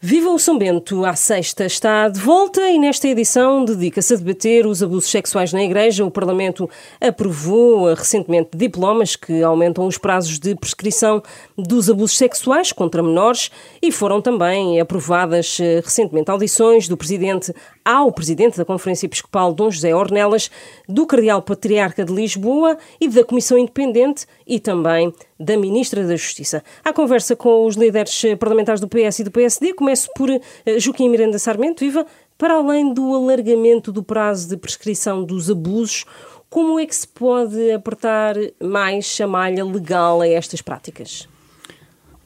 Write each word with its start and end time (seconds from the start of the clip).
Viva 0.00 0.30
o 0.30 0.38
São 0.38 0.56
Bento! 0.56 1.04
A 1.04 1.16
sexta 1.16 1.66
está 1.66 2.08
de 2.08 2.20
volta 2.20 2.70
e 2.70 2.78
nesta 2.78 3.08
edição 3.08 3.64
dedica-se 3.64 4.14
a 4.14 4.16
debater 4.16 4.64
os 4.64 4.80
abusos 4.80 5.10
sexuais 5.10 5.52
na 5.52 5.60
Igreja. 5.60 6.04
O 6.04 6.10
Parlamento 6.10 6.70
aprovou 7.00 7.92
recentemente 7.92 8.50
diplomas 8.54 9.16
que 9.16 9.42
aumentam 9.42 9.84
os 9.88 9.98
prazos 9.98 10.38
de 10.38 10.54
prescrição 10.54 11.20
dos 11.56 11.90
abusos 11.90 12.16
sexuais 12.16 12.70
contra 12.70 13.02
menores 13.02 13.50
e 13.82 13.90
foram 13.90 14.22
também 14.22 14.80
aprovadas 14.80 15.58
eh, 15.60 15.80
recentemente 15.84 16.30
audições 16.30 16.86
do 16.86 16.96
Presidente 16.96 17.52
ao 17.88 18.12
Presidente 18.12 18.58
da 18.58 18.66
Conferência 18.66 19.06
Episcopal 19.06 19.54
Dom 19.54 19.70
José 19.70 19.94
Ornelas, 19.94 20.50
do 20.86 21.06
Cardeal 21.06 21.40
Patriarca 21.40 22.04
de 22.04 22.12
Lisboa 22.12 22.76
e 23.00 23.08
da 23.08 23.24
Comissão 23.24 23.56
Independente 23.56 24.26
e 24.46 24.60
também 24.60 25.10
da 25.40 25.56
Ministra 25.56 26.06
da 26.06 26.14
Justiça. 26.14 26.62
À 26.84 26.92
conversa 26.92 27.34
com 27.34 27.64
os 27.64 27.76
líderes 27.76 28.22
parlamentares 28.38 28.78
do 28.78 28.88
PS 28.88 29.20
e 29.20 29.24
do 29.24 29.30
PSD, 29.30 29.72
começo 29.72 30.10
por 30.14 30.28
eh, 30.28 30.40
Joaquim 30.78 31.08
Miranda 31.08 31.38
Sarmento. 31.38 31.82
Viva, 31.82 32.04
para 32.36 32.56
além 32.56 32.92
do 32.92 33.14
alargamento 33.14 33.90
do 33.90 34.02
prazo 34.02 34.50
de 34.50 34.58
prescrição 34.58 35.24
dos 35.24 35.50
abusos, 35.50 36.04
como 36.50 36.78
é 36.78 36.84
que 36.84 36.94
se 36.94 37.08
pode 37.08 37.72
apertar 37.72 38.34
mais 38.62 39.18
a 39.18 39.26
malha 39.26 39.64
legal 39.64 40.20
a 40.20 40.28
estas 40.28 40.60
práticas? 40.60 41.26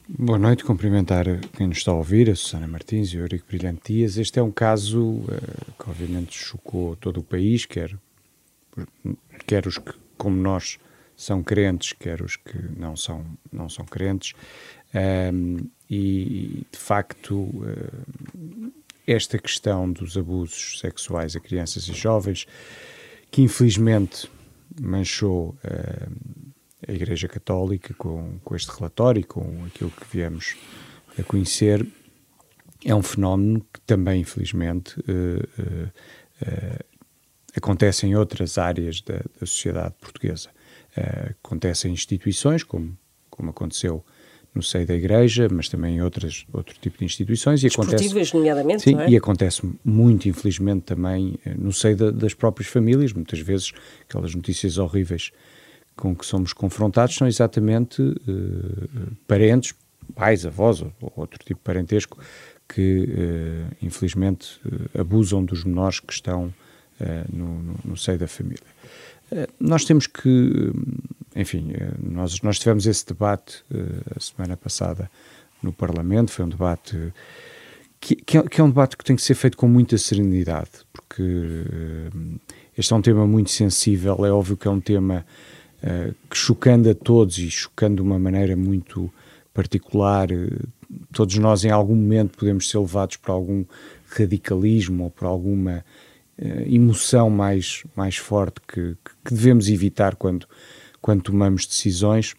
Boa 0.09 0.37
noite, 0.37 0.65
cumprimentar 0.65 1.25
quem 1.55 1.65
nos 1.65 1.77
está 1.77 1.91
a 1.91 1.95
ouvir, 1.95 2.29
a 2.29 2.35
Susana 2.35 2.67
Martins 2.67 3.07
e 3.13 3.17
o 3.17 3.21
Eurico 3.21 3.47
Brilhante 3.47 3.93
Dias. 3.93 4.17
Este 4.17 4.37
é 4.37 4.43
um 4.43 4.51
caso 4.51 5.01
uh, 5.01 5.25
que 5.81 5.89
obviamente 5.89 6.37
chocou 6.37 6.97
todo 6.97 7.21
o 7.21 7.23
país, 7.23 7.65
quer, 7.65 7.97
quer 9.47 9.65
os 9.65 9.77
que, 9.77 9.93
como 10.17 10.35
nós, 10.35 10.77
são 11.15 11.41
crentes, 11.41 11.93
quer 11.93 12.21
os 12.21 12.35
que 12.35 12.57
não 12.77 12.97
são, 12.97 13.25
não 13.49 13.69
são 13.69 13.85
crentes. 13.85 14.33
Um, 14.93 15.69
e, 15.89 16.67
de 16.69 16.77
facto, 16.77 17.35
uh, 17.35 18.73
esta 19.07 19.39
questão 19.39 19.89
dos 19.89 20.17
abusos 20.17 20.81
sexuais 20.81 21.33
a 21.33 21.39
crianças 21.39 21.87
e 21.87 21.93
jovens, 21.93 22.45
que 23.31 23.41
infelizmente 23.41 24.29
manchou 24.81 25.55
uh, 25.63 26.52
a 26.87 26.91
Igreja 26.91 27.27
Católica 27.27 27.93
com, 27.93 28.39
com 28.43 28.55
este 28.55 28.71
relatório 28.71 29.21
e 29.21 29.23
com 29.23 29.65
aquilo 29.65 29.91
que 29.91 30.05
viemos 30.11 30.55
a 31.17 31.23
conhecer, 31.23 31.85
é 32.85 32.93
um 32.93 33.01
fenómeno 33.01 33.65
que 33.73 33.79
também, 33.81 34.21
infelizmente, 34.21 34.99
uh, 34.99 35.89
acontece 37.55 38.05
em 38.05 38.15
outras 38.15 38.57
áreas 38.57 39.01
da, 39.01 39.17
da 39.39 39.45
sociedade 39.45 39.95
portuguesa. 40.01 40.49
Uh, 40.97 41.35
acontece 41.43 41.87
em 41.87 41.91
instituições, 41.91 42.63
como, 42.63 42.97
como 43.29 43.51
aconteceu 43.51 44.03
no 44.53 44.61
seio 44.61 44.85
da 44.85 44.93
igreja, 44.93 45.47
mas 45.49 45.67
também 45.67 45.95
em 45.95 46.01
outras, 46.01 46.45
outro 46.53 46.75
tipo 46.79 46.99
de 46.99 47.05
instituições. 47.05 47.63
E 47.63 47.67
acontece, 47.67 48.33
nomeadamente, 48.33 48.83
sim, 48.83 48.95
é? 48.99 49.09
e 49.09 49.17
acontece 49.17 49.61
muito, 49.83 50.27
infelizmente, 50.27 50.81
também 50.81 51.39
uh, 51.45 51.49
no 51.57 51.71
seio 51.71 51.95
da, 51.95 52.11
das 52.11 52.33
próprias 52.33 52.69
famílias. 52.69 53.13
Muitas 53.13 53.39
vezes, 53.39 53.71
aquelas 54.07 54.35
notícias 54.35 54.77
horríveis 54.77 55.31
com 55.95 56.15
que 56.15 56.25
somos 56.25 56.53
confrontados 56.53 57.15
são 57.15 57.27
exatamente 57.27 58.01
uh, 58.01 59.15
parentes, 59.27 59.73
pais, 60.15 60.45
avós 60.45 60.81
ou, 60.81 60.91
ou, 61.01 61.13
outro 61.17 61.39
tipo 61.39 61.59
de 61.59 61.63
parentesco 61.63 62.19
que, 62.67 63.07
infelizmente, 63.81 64.59
abusam 64.97 65.43
dos 65.45 65.63
menores 65.63 65.99
que 65.99 66.11
estão 66.11 66.51
no, 67.31 67.61
no, 67.61 67.75
no 67.85 67.97
seio 67.97 68.17
da 68.17 68.27
família. 68.27 68.65
Nós 69.59 69.85
temos 69.85 70.07
que, 70.07 70.71
enfim, 71.35 71.73
nós, 72.01 72.41
nós 72.41 72.59
tivemos 72.59 72.85
esse 72.85 73.05
debate 73.05 73.63
uh, 73.71 74.15
a 74.15 74.19
semana 74.19 74.55
passada 74.55 75.09
no 75.61 75.73
Parlamento, 75.73 76.31
foi 76.31 76.45
um 76.45 76.49
debate 76.49 77.13
que, 77.99 78.15
que, 78.15 78.37
é, 78.37 78.43
que, 78.43 78.61
é, 78.61 78.63
um 78.63 78.69
debate 78.69 78.97
que 78.97 79.03
tem 79.03 79.15
que 79.15 79.21
ser 79.21 79.33
feito 79.33 79.57
com 79.57 79.67
muita 79.67 79.97
serenidade, 79.97 80.71
porque 80.91 81.23
uh, 81.23 82.39
este 82.77 82.93
é 82.93 82.95
um 82.95 83.01
tema 83.01 83.25
muito 83.25 83.49
sensível, 83.49 84.25
é 84.25 84.31
óbvio 84.31 84.57
que 84.57 84.67
é 84.67 84.71
um 84.71 84.81
tema 84.81 85.25
uh, 85.83 86.15
que 86.29 86.37
chocando 86.37 86.89
a 86.89 86.95
todos 86.95 87.37
e 87.37 87.49
chocando 87.49 87.97
de 87.97 88.01
uma 88.01 88.17
maneira 88.17 88.55
muito 88.55 89.11
particular, 89.53 90.29
todos 91.11 91.37
nós 91.37 91.63
em 91.63 91.69
algum 91.69 91.95
momento 91.95 92.37
podemos 92.37 92.69
ser 92.69 92.79
levados 92.79 93.17
para 93.17 93.33
algum 93.33 93.63
radicalismo 94.07 95.05
ou 95.05 95.09
para 95.09 95.27
alguma 95.27 95.83
uh, 96.37 96.73
emoção 96.73 97.29
mais, 97.29 97.83
mais 97.95 98.17
forte 98.17 98.59
que, 98.67 98.95
que, 99.25 99.33
devemos 99.33 99.69
evitar 99.69 100.15
quando, 100.15 100.47
quando 101.01 101.23
tomamos 101.23 101.65
decisões. 101.65 102.35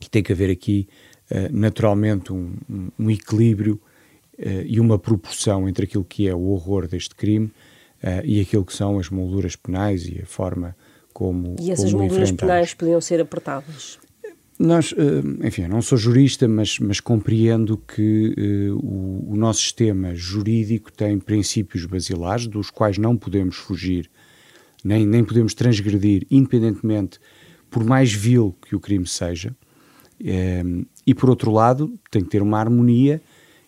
E 0.00 0.08
tem 0.08 0.22
que 0.22 0.32
haver 0.32 0.50
aqui, 0.50 0.88
uh, 1.30 1.48
naturalmente, 1.52 2.32
um, 2.32 2.54
um 2.98 3.10
equilíbrio 3.10 3.80
uh, 4.38 4.42
e 4.64 4.80
uma 4.80 4.98
proporção 4.98 5.68
entre 5.68 5.84
aquilo 5.84 6.04
que 6.04 6.28
é 6.28 6.34
o 6.34 6.48
horror 6.48 6.86
deste 6.86 7.14
crime 7.14 7.50
e 8.24 8.40
aquilo 8.40 8.64
que 8.64 8.74
são 8.74 8.98
as 8.98 9.08
molduras 9.08 9.54
penais 9.54 10.08
e 10.08 10.20
a 10.20 10.26
forma 10.26 10.74
como. 11.12 11.56
E 11.60 11.70
essas 11.70 11.92
molduras 11.92 12.32
penais 12.32 12.74
podiam 12.74 13.00
ser 13.00 13.20
apertadas? 13.20 13.98
Nós, 14.58 14.94
eh, 14.96 15.46
enfim, 15.46 15.62
eu 15.62 15.68
não 15.68 15.82
sou 15.82 15.98
jurista, 15.98 16.46
mas, 16.46 16.78
mas 16.78 17.00
compreendo 17.00 17.76
que 17.76 18.70
uh, 18.70 18.76
o, 18.76 19.32
o, 19.32 19.36
nosso 19.36 19.60
sistema 19.60 20.14
jurídico 20.14 20.92
tem 20.92 21.18
princípios 21.18 21.84
basilares, 21.84 22.46
dos 22.46 22.70
quais 22.70 22.96
não 22.96 23.16
podemos 23.16 23.56
fugir, 23.56 24.08
nem, 24.84 25.04
nem 25.04 25.24
podemos 25.24 25.52
transgredir, 25.52 26.26
independentemente, 26.30 27.18
por 27.68 27.82
mais 27.82 28.12
vil 28.12 28.54
que 28.62 28.76
o 28.76 28.80
crime 28.80 29.06
seja. 29.06 29.56
Uh, 30.20 30.86
e, 31.04 31.12
por 31.12 31.28
outro 31.28 31.50
lado, 31.50 31.98
tem 32.08 32.22
que 32.22 32.30
ter 32.30 32.42
uma 32.42 32.58
harmonia, 32.60 33.20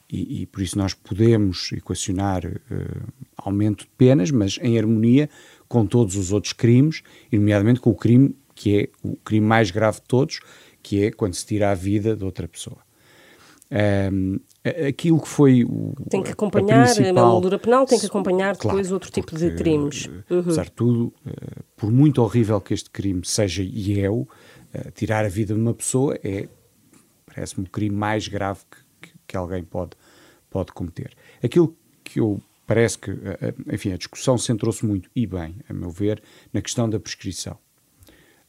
e, 0.08 0.42
e 0.42 0.46
por 0.46 0.62
isso 0.62 0.78
nós 0.78 0.94
podemos 0.94 1.72
equacionar 1.72 2.46
uh, 2.46 3.12
aumento 3.36 3.84
de 3.84 3.90
penas, 3.98 4.30
mas 4.30 4.58
em 4.62 4.78
harmonia 4.78 5.28
com 5.68 5.86
todos 5.86 6.16
os 6.16 6.32
outros 6.32 6.52
crimes, 6.52 7.02
e 7.30 7.38
nomeadamente 7.38 7.80
com 7.80 7.90
o 7.90 7.94
crime 7.94 8.34
que 8.54 8.78
é 8.78 8.88
o 9.02 9.16
crime 9.16 9.44
mais 9.44 9.70
grave 9.70 9.96
de 10.00 10.06
todos, 10.06 10.40
que 10.82 11.04
é 11.04 11.10
quando 11.10 11.34
se 11.34 11.44
tira 11.44 11.70
a 11.70 11.74
vida 11.74 12.14
de 12.14 12.24
outra 12.24 12.46
pessoa. 12.46 12.78
Um, 14.12 14.38
aquilo 14.86 15.20
que 15.20 15.26
foi 15.26 15.64
o. 15.64 15.94
Tem 16.08 16.22
que 16.22 16.30
acompanhar, 16.30 16.82
a, 16.82 16.94
principal, 16.94 17.24
a 17.24 17.28
moldura 17.28 17.58
penal 17.58 17.86
tem 17.86 17.98
que 17.98 18.06
acompanhar 18.06 18.56
claro, 18.56 18.76
depois 18.76 18.92
outro 18.92 19.10
tipo 19.10 19.30
porque, 19.30 19.50
de 19.50 19.56
crimes. 19.56 20.06
Uhum. 20.30 20.40
Apesar 20.40 20.66
de 20.66 20.72
tudo, 20.72 21.12
uh, 21.26 21.64
por 21.76 21.90
muito 21.90 22.22
horrível 22.22 22.60
que 22.60 22.72
este 22.72 22.90
crime 22.90 23.22
seja 23.24 23.62
e 23.62 24.00
é, 24.00 24.08
uh, 24.08 24.26
tirar 24.94 25.24
a 25.24 25.28
vida 25.28 25.54
de 25.54 25.60
uma 25.60 25.74
pessoa 25.74 26.16
é, 26.22 26.48
parece-me, 27.26 27.66
o 27.66 27.70
crime 27.70 27.96
mais 27.96 28.28
grave 28.28 28.60
que, 28.70 29.08
que, 29.08 29.18
que, 29.26 29.36
alguém 29.36 29.64
pode, 29.64 29.92
pode 30.50 30.72
cometer. 30.72 31.12
Aquilo 31.42 31.74
que 32.04 32.20
eu. 32.20 32.40
Parece 32.66 32.98
que, 32.98 33.10
uh, 33.10 33.72
enfim, 33.72 33.92
a 33.92 33.96
discussão 33.96 34.38
centrou-se 34.38 34.84
muito, 34.84 35.10
e 35.14 35.26
bem, 35.26 35.56
a 35.68 35.72
meu 35.72 35.90
ver, 35.90 36.22
na 36.52 36.62
questão 36.62 36.88
da 36.88 36.98
prescrição. 36.98 37.58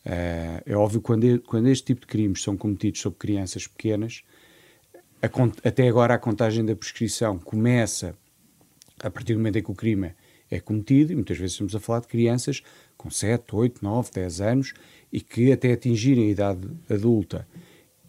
Uh, 0.06 0.62
é 0.66 0.76
óbvio 0.76 1.02
que 1.02 1.40
quando, 1.40 1.68
este 1.68 1.86
tipo 1.86 2.02
de 2.02 2.08
crimes 2.08 2.42
são 2.42 2.56
cometidos 2.56 3.02
sobre 3.02 3.20
crianças 3.20 3.68
pequenas, 3.68 4.24
até 5.64 5.88
agora 5.88 6.14
a 6.14 6.20
contagem 6.20 6.64
da 6.64 6.76
prescrição 6.76 7.40
começa 7.40 8.16
a 9.00 9.10
partir 9.10 9.34
do 9.34 9.40
momento 9.40 9.58
em 9.58 9.64
que 9.64 9.72
o 9.72 9.76
crime 9.76 10.14
é 10.50 10.60
cometido, 10.60 11.12
e 11.12 11.16
muitas 11.16 11.38
vezes 11.38 11.54
estamos 11.54 11.76
a 11.76 11.80
falar 11.80 12.02
de 12.02 12.08
crianças 12.08 12.62
com 12.96 13.10
7, 13.10 13.56
8, 13.56 13.84
9, 13.84 14.12
10 14.14 14.42
anos 14.42 14.74
e 15.12 15.20
que 15.20 15.52
até 15.52 15.72
atingirem 15.72 16.28
a 16.28 16.32
idade 16.32 16.68
adulta 16.90 17.48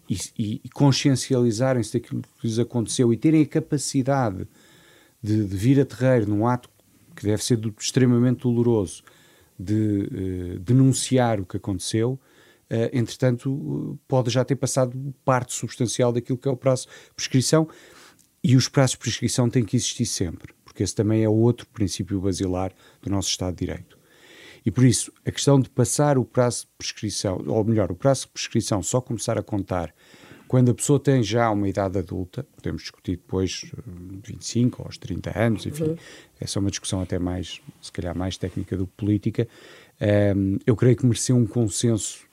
e, 0.09 0.61
e 0.65 0.69
consciencializarem-se 0.69 1.95
daquilo 1.95 2.23
que 2.23 2.47
lhes 2.47 2.59
aconteceu 2.59 3.13
e 3.13 3.17
terem 3.17 3.43
a 3.43 3.47
capacidade 3.47 4.47
de, 5.27 5.45
de 5.45 5.57
vir 5.57 5.81
a 5.81 5.85
terreiro 5.85 6.29
num 6.29 6.47
ato 6.47 6.71
que 7.15 7.25
deve 7.25 7.43
ser 7.43 7.57
do, 7.57 7.75
extremamente 7.79 8.43
doloroso 8.43 9.03
de 9.59 10.55
uh, 10.55 10.59
denunciar 10.61 11.41
o 11.41 11.47
que 11.47 11.57
aconteceu, 11.57 12.13
uh, 12.71 12.91
entretanto, 12.93 13.99
pode 14.07 14.31
já 14.31 14.45
ter 14.45 14.57
passado 14.57 15.15
parte 15.25 15.55
substancial 15.55 16.13
daquilo 16.13 16.39
que 16.39 16.47
é 16.47 16.51
o 16.51 16.57
prazo 16.57 16.87
de 16.87 17.15
prescrição 17.15 17.69
e 18.45 18.55
os 18.55 18.69
prazos 18.69 18.93
de 18.93 18.99
prescrição 18.99 19.51
têm 19.51 19.65
que 19.65 19.77
existir 19.77 20.07
sempre, 20.07 20.55
porque 20.65 20.83
esse 20.83 20.95
também 20.95 21.25
é 21.25 21.29
outro 21.29 21.67
princípio 21.69 22.21
basilar 22.21 22.73
do 23.03 23.11
nosso 23.11 23.31
Estado 23.31 23.57
de 23.57 23.67
Direito. 23.67 23.99
E 24.65 24.71
por 24.71 24.85
isso, 24.85 25.13
a 25.25 25.31
questão 25.31 25.59
de 25.59 25.71
passar 25.71 26.19
o 26.19 26.25
prazo 26.25 26.63
de 26.63 26.69
prescrição, 26.77 27.43
ou 27.47 27.65
melhor, 27.65 27.91
o 27.91 27.95
prazo 27.95 28.27
de 28.27 28.33
prescrição 28.33 28.83
só 28.83 29.01
começar 29.01 29.39
a 29.39 29.43
contar 29.43 29.95
quando 30.49 30.71
a 30.71 30.75
pessoa 30.75 31.01
tem 31.01 31.23
já 31.23 31.51
uma 31.51 31.69
idade 31.69 31.99
adulta, 31.99 32.47
podemos 32.57 32.83
discutir 32.83 33.17
depois 33.17 33.51
de 33.51 34.33
25 34.33 34.83
aos 34.83 34.97
30 34.97 35.39
anos, 35.39 35.67
enfim, 35.67 35.85
uhum. 35.85 35.97
essa 36.41 36.59
é 36.59 36.61
uma 36.61 36.71
discussão 36.71 37.01
até 37.01 37.19
mais, 37.19 37.61
se 37.81 37.91
calhar 37.91 38.17
mais 38.17 38.37
técnica 38.37 38.77
do 38.77 38.87
que 38.87 38.93
política, 38.97 39.49
um, 40.37 40.59
eu 40.67 40.77
creio 40.77 40.97
que 40.97 41.05
mereceu 41.05 41.37
um 41.37 41.47
consenso 41.47 42.27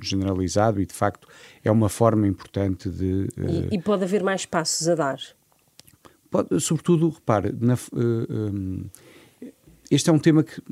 generalizado 0.00 0.80
e 0.80 0.86
de 0.86 0.94
facto 0.94 1.28
é 1.64 1.70
uma 1.70 1.88
forma 1.88 2.26
importante 2.26 2.88
de... 2.88 3.28
Uh, 3.36 3.68
e, 3.70 3.76
e, 3.76 3.82
pode 3.82 4.04
haver 4.04 4.22
mais 4.22 4.46
passos 4.46 4.88
a 4.88 4.94
dar? 4.94 5.18
Pode, 6.30 6.60
sobretudo, 6.60 7.08
repare, 7.08 7.54
na, 7.58 7.74
uh, 7.74 7.76
um, 8.30 8.84
este 9.90 10.08
é 10.08 10.12
um 10.12 10.18
tema 10.18 10.44
que 10.44 10.62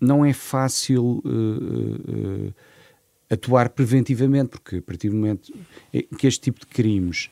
não 0.00 0.24
é 0.24 0.32
fácil... 0.32 1.22
Uh, 1.24 2.52
atuar 3.30 3.70
preventivamente, 3.70 4.50
porque 4.50 4.76
a 4.76 4.82
partir 4.82 5.10
do 5.10 5.16
momento 5.16 5.52
que 6.18 6.26
este 6.26 6.40
tipo 6.40 6.60
de 6.60 6.66
crimes 6.66 7.30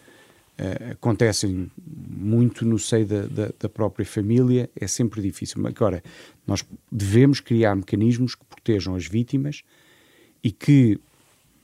uh, 0.58 0.92
acontecem 0.92 1.70
muito 1.84 2.64
no 2.64 2.78
seio 2.78 3.06
da, 3.06 3.26
da, 3.26 3.52
da, 3.58 3.68
própria 3.68 4.04
família, 4.04 4.70
é 4.78 4.86
sempre 4.86 5.22
difícil. 5.22 5.66
Agora, 5.66 6.02
nós 6.46 6.64
devemos 6.90 7.40
criar 7.40 7.74
mecanismos 7.74 8.34
que 8.34 8.44
protejam 8.44 8.94
as 8.94 9.06
vítimas 9.06 9.62
e 10.42 10.50
que, 10.50 11.00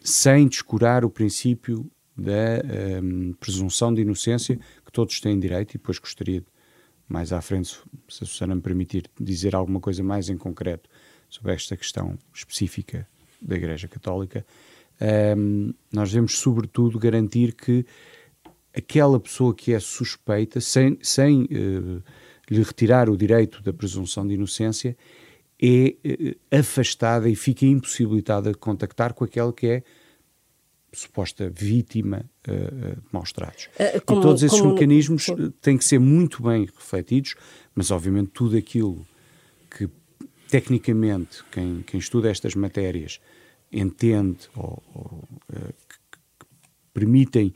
sem 0.01 0.49
descurar 0.49 1.05
o 1.05 1.11
princípio 1.11 1.91
da 2.17 2.63
um, 3.03 3.33
presunção 3.35 3.93
de 3.93 4.03
inocência 4.03 4.59
que 4.85 4.93
todos 4.93 5.21
têm 5.21 5.39
direito, 5.39 5.73
e 5.73 5.79
depois 5.79 5.99
gostaria 5.99 6.41
de, 6.41 6.47
mais 7.09 7.33
à 7.33 7.41
frente, 7.41 7.79
se 8.09 8.25
a 8.25 8.27
Susana 8.27 8.55
me 8.55 8.61
permitir, 8.61 9.05
dizer 9.21 9.55
alguma 9.55 9.81
coisa 9.81 10.03
mais 10.03 10.29
em 10.29 10.37
concreto 10.37 10.89
sobre 11.29 11.53
esta 11.53 11.77
questão 11.77 12.19
específica 12.35 13.09
da 13.43 13.57
Igreja 13.57 13.89
Católica, 13.89 14.47
um, 15.37 15.75
nós 15.93 16.11
devemos, 16.11 16.39
sobretudo, 16.39 16.99
garantir 16.99 17.55
que 17.55 17.85
aquela 18.75 19.19
pessoa 19.19 19.55
que 19.55 19.73
é 19.73 19.81
suspeita, 19.81 20.61
sem, 20.61 20.99
sem 21.03 21.43
uh, 21.45 22.03
lhe 22.49 22.63
retirar 22.63 23.11
o 23.11 23.17
direito 23.17 23.63
da 23.63 23.73
presunção 23.73 24.27
de 24.27 24.35
inocência, 24.35 24.97
é 25.61 25.97
uh, 26.05 26.57
afastada 26.59 27.29
e 27.29 27.35
fica 27.35 27.67
impossibilitada 27.67 28.53
de 28.53 28.59
contactar 28.59 29.13
com 29.13 29.25
aquela 29.25 29.53
que 29.53 29.67
é 29.67 29.83
suposta 30.93 31.51
vítima 31.51 32.25
uh, 32.47 32.97
de 32.97 33.03
maus 33.11 33.33
tratos. 33.33 33.69
Como, 34.07 34.21
e 34.21 34.23
todos 34.23 34.43
esses 34.43 34.61
como, 34.61 34.75
mecanismos 34.75 35.27
têm 35.61 35.77
que 35.77 35.85
ser 35.85 35.99
muito 35.99 36.43
bem 36.43 36.67
refletidos, 36.67 37.35
mas 37.75 37.91
obviamente 37.91 38.31
tudo 38.31 38.57
aquilo 38.57 39.05
que 39.71 39.89
tecnicamente 40.53 41.43
quem, 41.51 41.81
quem 41.81 41.99
estuda 41.99 42.31
estas 42.31 42.55
matérias 42.55 43.19
entende 43.73 44.51
ou, 44.55 44.83
ou 44.95 45.25
que, 45.89 45.97
que 46.11 46.47
permitem 46.93 47.55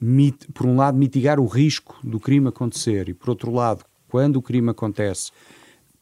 mit, 0.00 0.50
por 0.54 0.64
um 0.64 0.74
lado, 0.74 0.96
mitigar 0.96 1.38
o 1.38 1.44
risco 1.44 1.98
do 2.02 2.18
crime 2.18 2.48
acontecer 2.48 3.10
e, 3.10 3.14
por 3.14 3.28
outro 3.28 3.52
lado, 3.52 3.84
quando 4.08 4.36
o 4.36 4.42
crime 4.42 4.70
acontece, 4.70 5.30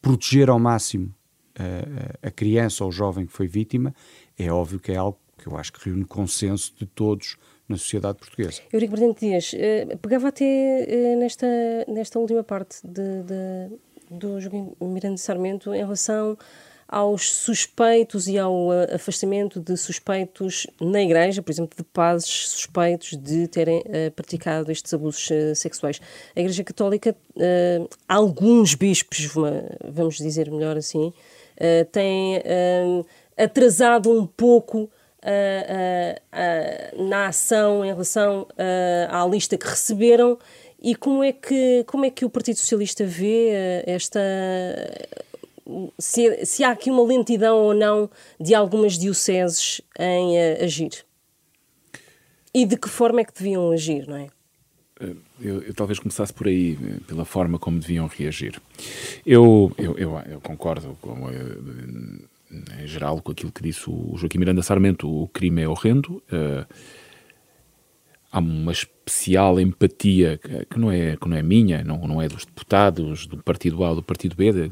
proteger 0.00 0.48
ao 0.48 0.60
máximo 0.60 1.12
a, 1.58 2.28
a 2.28 2.30
criança 2.30 2.84
ou 2.84 2.90
o 2.90 2.92
jovem 2.92 3.26
que 3.26 3.32
foi 3.32 3.48
vítima, 3.48 3.92
é 4.38 4.48
óbvio 4.48 4.78
que 4.78 4.92
é 4.92 4.96
algo 4.96 5.18
que 5.36 5.48
eu 5.48 5.56
acho 5.56 5.72
que 5.72 5.88
reúne 5.88 6.04
consenso 6.04 6.72
de 6.78 6.86
todos 6.86 7.36
na 7.68 7.76
sociedade 7.76 8.18
portuguesa. 8.18 8.62
Eurico 8.72 8.92
Brilhante 8.92 9.26
Dias, 9.26 9.50
pegava 10.00 10.28
até 10.28 11.16
nesta, 11.16 11.46
nesta 11.88 12.16
última 12.20 12.44
parte 12.44 12.76
de, 12.86 13.24
de, 13.24 13.76
do 14.10 14.38
Miranda 14.80 15.16
Sarmento 15.16 15.74
em 15.74 15.78
relação 15.78 16.36
aos 16.88 17.32
suspeitos 17.32 18.28
e 18.28 18.38
ao 18.38 18.68
uh, 18.68 18.94
afastamento 18.94 19.60
de 19.60 19.76
suspeitos 19.76 20.66
na 20.80 21.02
Igreja, 21.02 21.42
por 21.42 21.50
exemplo, 21.50 21.76
de 21.76 21.82
padres 21.82 22.26
suspeitos 22.26 23.16
de 23.16 23.48
terem 23.48 23.80
uh, 23.80 24.10
praticado 24.14 24.70
estes 24.70 24.94
abusos 24.94 25.28
uh, 25.30 25.54
sexuais. 25.54 26.00
A 26.34 26.40
Igreja 26.40 26.62
Católica, 26.62 27.16
alguns 28.08 28.74
bispos, 28.74 29.28
vamos 29.84 30.16
dizer 30.16 30.50
melhor 30.50 30.76
assim, 30.76 31.12
têm 31.92 32.42
atrasado 33.36 34.10
um 34.10 34.26
pouco 34.26 34.90
na 36.96 37.26
ação 37.28 37.84
em 37.84 37.88
relação 37.88 38.46
à 39.08 39.26
lista 39.26 39.56
que 39.58 39.66
receberam 39.66 40.38
e 40.86 40.94
como 40.94 41.24
é 41.24 41.32
que, 41.32 41.82
como 41.84 42.04
é 42.04 42.10
que 42.10 42.24
o 42.24 42.30
Partido 42.30 42.58
Socialista 42.60 43.04
vê 43.04 43.82
esta 43.84 44.20
se, 45.98 46.46
se 46.46 46.62
há 46.62 46.70
aqui 46.70 46.92
uma 46.92 47.02
lentidão 47.02 47.58
ou 47.58 47.74
não 47.74 48.08
de 48.40 48.54
algumas 48.54 48.96
dioceses 48.96 49.80
em 49.98 50.36
uh, 50.36 50.64
agir. 50.64 51.04
E 52.54 52.64
de 52.64 52.76
que 52.76 52.88
forma 52.88 53.20
é 53.20 53.24
que 53.24 53.34
deviam 53.34 53.72
agir, 53.72 54.06
não 54.06 54.16
é? 54.16 54.28
Eh, 55.00 55.14
eu, 55.40 55.62
eu, 55.62 55.74
talvez 55.74 55.98
começasse 55.98 56.32
por 56.32 56.46
aí, 56.46 56.78
eh, 56.80 57.00
pela 57.08 57.24
forma 57.24 57.58
como 57.58 57.80
deviam 57.80 58.06
reagir. 58.06 58.62
Eu, 59.26 59.72
eu, 59.76 59.98
eu, 59.98 60.18
eu 60.20 60.40
concordo 60.40 60.96
com, 61.02 61.28
em 62.80 62.86
geral 62.86 63.20
com 63.20 63.32
aquilo 63.32 63.50
que 63.50 63.60
disse 63.60 63.90
o 63.90 64.16
Joaquim 64.16 64.38
Miranda 64.38 64.62
Sarmento: 64.62 65.10
o 65.10 65.26
crime 65.28 65.62
é 65.62 65.68
horrendo. 65.68 66.22
Uh, 66.32 66.64
há 68.30 68.38
uma 68.38 68.72
especial 68.72 69.60
empatia 69.60 70.38
que 70.70 70.78
não 70.78 70.90
é, 70.90 71.16
que 71.16 71.28
não 71.28 71.36
é 71.36 71.42
minha, 71.42 71.82
não, 71.84 72.06
não 72.06 72.20
é 72.20 72.28
dos 72.28 72.44
deputados 72.44 73.26
do 73.26 73.42
partido 73.42 73.82
A 73.84 73.90
ou 73.90 73.96
do 73.96 74.02
partido 74.02 74.36
B, 74.36 74.52
de, 74.52 74.70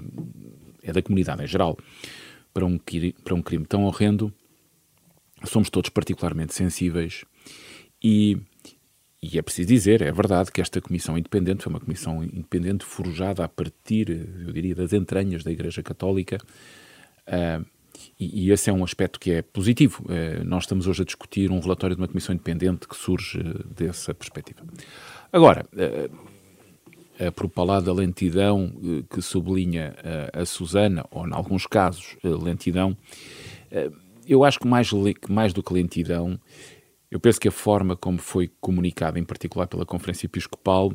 é 0.82 0.92
da 0.92 1.02
comunidade 1.02 1.42
em 1.42 1.46
geral, 1.46 1.78
para 2.52 2.64
um, 2.64 2.78
para 3.22 3.34
um 3.34 3.42
crime 3.42 3.64
tão 3.64 3.84
horrendo, 3.84 4.32
somos 5.44 5.70
todos 5.70 5.90
particularmente 5.90 6.54
sensíveis 6.54 7.24
e, 8.02 8.38
e 9.22 9.38
é 9.38 9.42
preciso 9.42 9.68
dizer, 9.68 10.02
é 10.02 10.12
verdade, 10.12 10.52
que 10.52 10.60
esta 10.60 10.80
comissão 10.80 11.16
independente 11.16 11.64
foi 11.64 11.72
uma 11.72 11.80
comissão 11.80 12.22
independente 12.22 12.84
forjada 12.84 13.44
a 13.44 13.48
partir, 13.48 14.10
eu 14.10 14.52
diria, 14.52 14.74
das 14.74 14.92
entranhas 14.92 15.42
da 15.42 15.50
Igreja 15.50 15.82
Católica. 15.82 16.38
Uh, 17.26 17.64
e, 18.18 18.46
e, 18.46 18.50
esse 18.50 18.70
é 18.70 18.72
um 18.72 18.84
aspecto 18.84 19.18
que 19.20 19.30
é 19.30 19.42
positivo. 19.42 20.04
Uh, 20.04 20.44
nós 20.44 20.64
estamos 20.64 20.86
hoje 20.86 21.02
a 21.02 21.04
discutir 21.04 21.50
um 21.50 21.60
relatório 21.60 21.96
de 21.96 22.02
uma 22.02 22.08
comissão 22.08 22.34
independente 22.34 22.88
que 22.88 22.96
surge 22.96 23.42
dessa 23.76 24.14
perspectiva. 24.14 24.62
Agora, 25.32 25.66
uh, 25.72 26.34
a 27.18 27.30
propalada 27.30 27.92
lentidão 27.92 28.72
eh, 28.82 29.04
que 29.08 29.22
sublinha 29.22 29.94
a, 30.32 30.40
eh, 30.40 30.44
Susana, 30.44 31.04
ou 31.10 31.26
em 31.26 31.32
alguns 31.32 31.66
casos 31.66 32.16
eh, 32.24 32.28
lentidão, 32.28 32.96
eu 34.26 34.44
acho 34.44 34.60
que 34.60 34.68
mais, 34.68 34.88
mais 35.28 35.52
do 35.52 35.62
que 35.62 35.72
lentidão, 35.72 36.38
eu 37.10 37.18
penso 37.18 37.40
que 37.40 37.48
a 37.48 37.52
forma 37.52 37.96
como 37.96 38.18
foi 38.18 38.48
comunicada, 38.60 39.18
em 39.18 39.24
particular 39.24 39.66
pela 39.66 39.84
Conferência 39.84 40.26
Episcopal, 40.26 40.92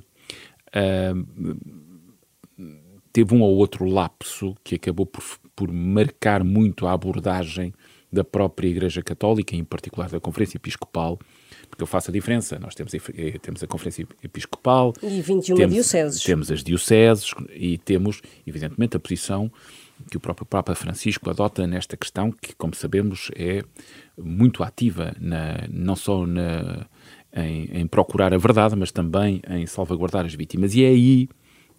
teve 3.12 3.34
um 3.34 3.42
ou 3.42 3.56
outro 3.58 3.86
lapso 3.86 4.56
que 4.64 4.76
acabou 4.76 5.06
por, 5.06 5.24
por 5.56 5.72
marcar 5.72 6.44
muito 6.44 6.88
a 6.88 6.94
abordagem 6.94 7.74
da 8.12 8.24
própria 8.24 8.68
Igreja 8.68 9.04
Católica, 9.04 9.56
em 9.56 9.64
particular 9.64 10.10
da 10.10 10.20
Conferência 10.20 10.58
Episcopal, 10.58 11.20
porque 11.70 11.84
eu 11.84 11.88
faço 11.88 12.10
a 12.10 12.14
diferença. 12.14 12.58
Nós 12.58 12.74
temos, 12.74 12.94
eh, 12.94 13.38
temos 13.40 13.62
a 13.62 13.68
Conferência 13.68 14.08
Episcopal. 14.24 14.94
E 15.02 15.22
21 15.22 15.56
temos, 15.56 15.74
dioceses. 15.74 16.24
Temos 16.24 16.52
as 16.52 16.64
dioceses 16.64 17.32
e 17.54 17.78
temos, 17.78 18.22
evidentemente, 18.48 18.98
a 18.98 19.00
posição 19.00 19.52
que 20.10 20.18
o 20.18 20.20
próprio 20.20 20.46
Papa 20.46 20.74
Francisco 20.76 21.30
adota 21.30 21.68
nesta 21.68 21.98
questão, 21.98 22.32
que, 22.32 22.56
como 22.56 22.74
sabemos, 22.74 23.30
é 23.36 23.62
muito 24.18 24.64
ativa, 24.64 25.14
na, 25.20 25.68
não 25.70 25.96
só 25.96 26.26
na, 26.26 26.88
em, 27.34 27.82
em, 27.82 27.88
procurar 27.88 28.34
a 28.34 28.38
verdade, 28.38 28.76
mas 28.76 28.92
também 28.92 29.42
em 29.50 29.66
salvaguardar 29.68 30.26
as 30.26 30.34
vítimas. 30.34 30.74
E 30.74 30.84
é 30.84 30.88
aí 30.88 31.30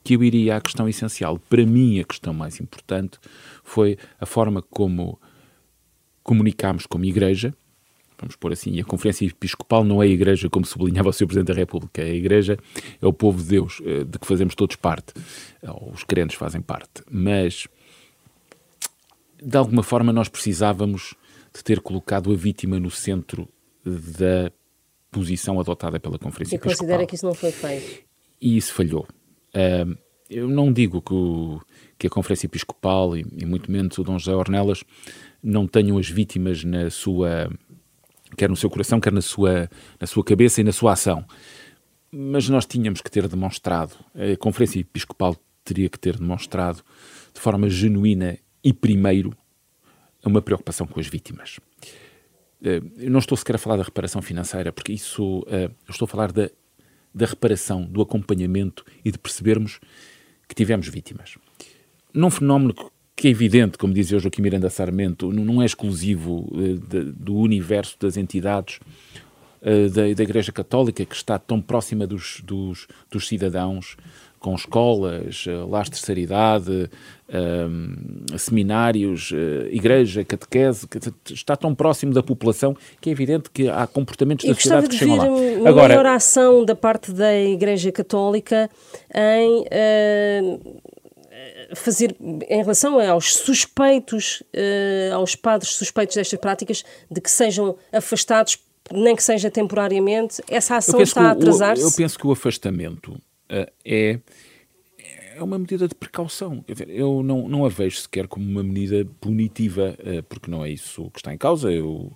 que 0.02 0.14
eu 0.14 0.24
iria 0.24 0.56
à 0.56 0.60
questão 0.60 0.88
essencial. 0.88 1.38
Para 1.38 1.64
mim, 1.64 2.00
a 2.00 2.04
questão 2.04 2.32
mais 2.32 2.60
importante 2.60 3.18
foi 3.62 3.98
a 4.18 4.26
forma 4.26 4.62
como 4.62 5.20
comunicámos 6.22 6.86
como 6.86 7.04
Igreja, 7.04 7.54
vamos 8.18 8.36
pôr 8.36 8.52
assim, 8.52 8.78
a 8.78 8.84
Conferência 8.84 9.24
Episcopal 9.24 9.82
não 9.82 10.02
é 10.02 10.06
a 10.06 10.08
Igreja, 10.08 10.48
como 10.48 10.66
sublinhava 10.66 11.08
o 11.08 11.12
Sr. 11.12 11.26
Presidente 11.26 11.48
da 11.48 11.54
República, 11.54 12.02
a 12.02 12.08
Igreja 12.08 12.58
é 13.00 13.06
o 13.06 13.12
povo 13.12 13.42
de 13.42 13.48
Deus, 13.48 13.80
eh, 13.84 14.04
de 14.04 14.18
que 14.18 14.26
fazemos 14.26 14.54
todos 14.54 14.76
parte, 14.76 15.14
os 15.92 16.04
crentes 16.04 16.36
fazem 16.36 16.60
parte, 16.60 17.02
mas 17.10 17.66
de 19.42 19.56
alguma 19.56 19.82
forma 19.82 20.12
nós 20.12 20.28
precisávamos 20.28 21.14
de 21.52 21.64
ter 21.64 21.80
colocado 21.80 22.30
a 22.30 22.36
vítima 22.36 22.78
no 22.78 22.90
centro 22.90 23.48
da 23.84 24.52
posição 25.10 25.58
adotada 25.58 25.98
pela 25.98 26.18
Conferência 26.18 26.54
e 26.54 26.56
Episcopal. 26.56 26.72
E 26.72 26.76
considera 26.76 27.06
que 27.06 27.14
isso 27.14 27.26
não 27.26 27.34
foi 27.34 27.50
feito? 27.50 28.04
E 28.40 28.56
isso 28.56 28.72
falhou. 28.72 29.06
Eu 30.28 30.48
não 30.48 30.72
digo 30.72 31.02
que, 31.02 31.12
o, 31.12 31.60
que, 31.98 32.06
a 32.06 32.10
Conferência 32.10 32.46
Episcopal 32.46 33.16
e, 33.16 33.26
e 33.36 33.44
muito 33.44 33.70
menos 33.70 33.98
o 33.98 34.04
Dom 34.04 34.18
José 34.18 34.34
Ornelas 34.34 34.84
não 35.42 35.66
tenham 35.66 35.98
as 35.98 36.08
vítimas 36.08 36.62
na 36.64 36.90
sua 36.90 37.50
quer 38.36 38.48
no 38.48 38.56
seu 38.56 38.70
coração, 38.70 39.00
quer 39.00 39.12
na 39.12 39.22
sua, 39.22 39.68
na 39.98 40.06
sua 40.06 40.24
cabeça 40.24 40.60
e 40.60 40.64
na 40.64 40.72
sua 40.72 40.92
ação. 40.92 41.24
Mas 42.12 42.48
nós 42.48 42.66
tínhamos 42.66 43.00
que 43.00 43.10
ter 43.10 43.26
demonstrado, 43.28 43.94
a 44.14 44.36
Conferência 44.36 44.80
Episcopal 44.80 45.36
teria 45.64 45.88
que 45.88 45.98
ter 45.98 46.16
demonstrado 46.16 46.82
de 47.32 47.40
forma 47.40 47.68
genuína 47.68 48.38
e 48.62 48.72
primeiro 48.72 49.36
uma 50.24 50.42
preocupação 50.42 50.86
com 50.86 51.00
as 51.00 51.06
vítimas. 51.06 51.58
Eu 52.60 53.10
não 53.10 53.20
estou 53.20 53.36
sequer 53.36 53.56
a 53.56 53.58
falar 53.58 53.76
da 53.76 53.82
reparação 53.82 54.20
financeira, 54.20 54.72
porque 54.72 54.92
isso. 54.92 55.42
Eu 55.48 55.70
estou 55.88 56.04
a 56.04 56.08
falar 56.08 56.30
da, 56.30 56.50
da 57.14 57.26
reparação, 57.26 57.84
do 57.84 58.00
acompanhamento 58.00 58.84
e 59.04 59.10
de 59.10 59.18
percebermos 59.18 59.80
que 60.48 60.54
tivemos 60.54 60.88
vítimas. 60.88 61.36
Num 62.12 62.30
fenómeno 62.30 62.74
que 63.14 63.28
é 63.28 63.30
evidente, 63.30 63.76
como 63.76 63.92
dizia 63.92 64.16
o 64.16 64.20
Joaquim 64.20 64.42
Miranda 64.42 64.70
Sarmento, 64.70 65.30
não 65.30 65.60
é 65.60 65.66
exclusivo 65.66 66.50
de, 66.88 67.12
do 67.12 67.34
universo 67.34 67.96
das 68.00 68.16
entidades 68.16 68.80
uh, 69.60 69.90
da, 69.90 70.12
da, 70.14 70.22
Igreja 70.22 70.50
Católica, 70.50 71.04
que 71.04 71.14
está 71.14 71.38
tão 71.38 71.60
próxima 71.60 72.06
dos, 72.06 72.40
dos, 72.42 72.86
dos 73.10 73.28
cidadãos, 73.28 73.96
com 74.40 74.54
escolas, 74.54 75.44
uh, 75.46 75.68
lares 75.68 75.90
de 75.90 76.20
idade, 76.20 76.90
uh, 77.28 78.38
seminários, 78.38 79.30
uh, 79.30 79.68
igreja, 79.70 80.24
catequese, 80.24 80.88
que 80.88 80.98
está 81.32 81.54
tão 81.54 81.74
próximo 81.74 82.14
da 82.14 82.22
população 82.22 82.74
que 83.00 83.10
é 83.10 83.12
evidente 83.12 83.50
que 83.50 83.68
há 83.68 83.86
comportamentos 83.86 84.48
da 84.48 84.54
sociedade 84.54 84.88
que 84.88 84.96
chegam 84.96 85.16
lá. 85.16 85.26
uma 85.26 85.68
Agora, 85.68 85.88
maior 85.88 86.06
ação 86.06 86.64
da 86.64 86.74
parte 86.74 87.12
da 87.12 87.38
Igreja 87.38 87.92
Católica 87.92 88.68
em 89.14 89.66
fazer 91.74 92.16
em 92.20 92.62
relação 92.62 92.98
aos 92.98 93.34
suspeitos, 93.36 94.42
aos 95.14 95.36
padres 95.36 95.72
suspeitos 95.72 96.16
destas 96.16 96.40
práticas, 96.40 96.82
de 97.10 97.20
que 97.20 97.30
sejam 97.30 97.76
afastados 97.92 98.58
nem 98.92 99.14
que 99.14 99.22
seja 99.22 99.50
temporariamente, 99.50 100.42
essa 100.48 100.76
ação 100.76 101.00
está 101.00 101.28
a 101.28 101.30
atrasar-se? 101.30 101.82
Eu 101.82 101.92
penso 101.92 102.18
que 102.18 102.26
o 102.26 102.32
afastamento 102.32 103.12
uh, 103.12 103.29
é, 103.84 104.20
é 105.34 105.42
uma 105.42 105.58
medida 105.58 105.88
de 105.88 105.94
precaução. 105.94 106.64
Eu 106.88 107.22
não, 107.22 107.48
não 107.48 107.64
a 107.64 107.68
vejo 107.68 107.98
sequer 107.98 108.26
como 108.26 108.48
uma 108.48 108.62
medida 108.62 109.08
punitiva, 109.20 109.96
uh, 109.98 110.22
porque 110.24 110.50
não 110.50 110.64
é 110.64 110.70
isso 110.70 111.10
que 111.10 111.18
está 111.18 111.32
em 111.32 111.38
causa. 111.38 111.72
Eu, 111.72 112.12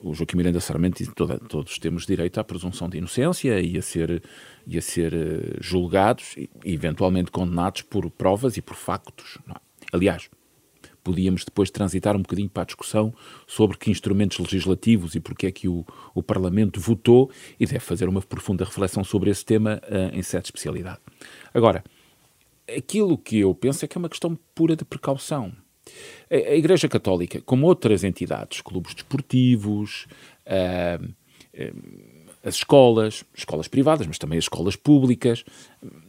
o 0.00 0.14
Joaquim 0.14 0.36
Miranda 0.36 0.60
Sarmento 0.60 0.98
diz 0.98 1.12
toda, 1.14 1.38
todos 1.38 1.78
temos 1.78 2.06
direito 2.06 2.38
à 2.38 2.44
presunção 2.44 2.88
de 2.88 2.98
inocência 2.98 3.60
e 3.60 3.78
a 3.78 3.82
ser, 3.82 4.22
e 4.66 4.76
a 4.76 4.82
ser 4.82 5.14
uh, 5.14 5.56
julgados 5.60 6.34
e 6.36 6.48
eventualmente 6.64 7.30
condenados 7.30 7.82
por 7.82 8.10
provas 8.10 8.56
e 8.56 8.62
por 8.62 8.74
factos. 8.74 9.38
É? 9.48 9.54
Aliás, 9.92 10.28
podíamos 11.06 11.44
depois 11.44 11.70
transitar 11.70 12.16
um 12.16 12.20
bocadinho 12.20 12.50
para 12.50 12.64
a 12.64 12.66
discussão 12.66 13.14
sobre 13.46 13.78
que 13.78 13.92
instrumentos 13.92 14.38
legislativos 14.38 15.14
e 15.14 15.20
porque 15.20 15.46
é 15.46 15.52
que 15.52 15.68
o, 15.68 15.86
o 16.12 16.20
Parlamento 16.20 16.80
votou 16.80 17.30
e 17.60 17.64
deve 17.64 17.78
fazer 17.78 18.08
uma 18.08 18.20
profunda 18.20 18.64
reflexão 18.64 19.04
sobre 19.04 19.30
esse 19.30 19.44
tema 19.44 19.80
uh, 19.84 20.12
em 20.12 20.20
sede 20.20 20.46
especialidade. 20.46 20.98
Agora, 21.54 21.84
aquilo 22.76 23.16
que 23.16 23.38
eu 23.38 23.54
penso 23.54 23.84
é 23.84 23.88
que 23.88 23.96
é 23.96 24.00
uma 24.00 24.08
questão 24.08 24.36
pura 24.52 24.74
de 24.74 24.84
precaução. 24.84 25.52
A, 26.28 26.34
a 26.34 26.56
Igreja 26.56 26.88
Católica, 26.88 27.40
como 27.42 27.68
outras 27.68 28.02
entidades, 28.02 28.60
clubes 28.60 28.92
desportivos, 28.92 30.08
uh, 30.44 31.04
uh, 31.04 32.16
as 32.42 32.56
escolas, 32.56 33.24
escolas 33.32 33.68
privadas, 33.68 34.08
mas 34.08 34.18
também 34.18 34.38
as 34.38 34.44
escolas 34.44 34.74
públicas, 34.74 35.44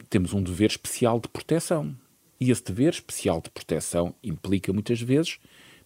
temos 0.09 0.33
um 0.33 0.41
dever 0.41 0.71
especial 0.71 1.19
de 1.19 1.27
proteção. 1.27 1.95
E 2.39 2.51
esse 2.51 2.63
dever 2.63 2.93
especial 2.93 3.41
de 3.41 3.49
proteção 3.49 4.13
implica 4.23 4.71
muitas 4.71 5.01
vezes, 5.01 5.39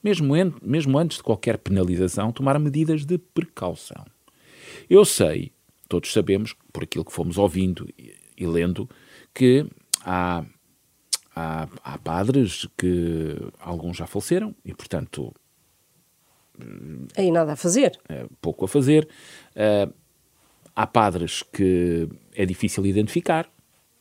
mesmo, 0.03 0.36
en, 0.36 0.53
mesmo 0.62 0.98
antes 0.98 1.17
de 1.17 1.24
qualquer 1.24 1.58
penalização, 1.58 2.31
tomar 2.31 2.60
medidas 2.60 3.05
de 3.05 3.17
precaução. 3.17 4.05
Eu 4.89 5.05
sei, 5.05 5.51
todos 5.88 6.12
sabemos, 6.12 6.55
por 6.74 6.84
aquilo 6.84 7.05
que 7.05 7.12
fomos 7.12 7.38
ouvindo 7.38 7.88
e, 7.98 8.13
e 8.38 8.46
lendo, 8.46 8.89
que 9.34 9.65
há, 10.03 10.43
há, 11.36 11.67
há 11.84 11.98
padres 11.98 12.67
que 12.77 13.38
alguns 13.60 13.98
já 13.98 14.08
faleceram 14.08 14.55
e, 14.65 14.74
portanto, 14.74 15.34
Aí 17.17 17.31
nada 17.31 17.53
a 17.53 17.55
fazer. 17.55 18.00
É, 18.08 18.25
pouco 18.41 18.65
a 18.65 18.67
fazer. 18.67 19.08
Uh, 19.55 19.91
há 20.75 20.88
padres 20.88 21.43
que 21.43 22.08
é 22.36 22.46
difícil 22.46 22.86
identificar, 22.86 23.50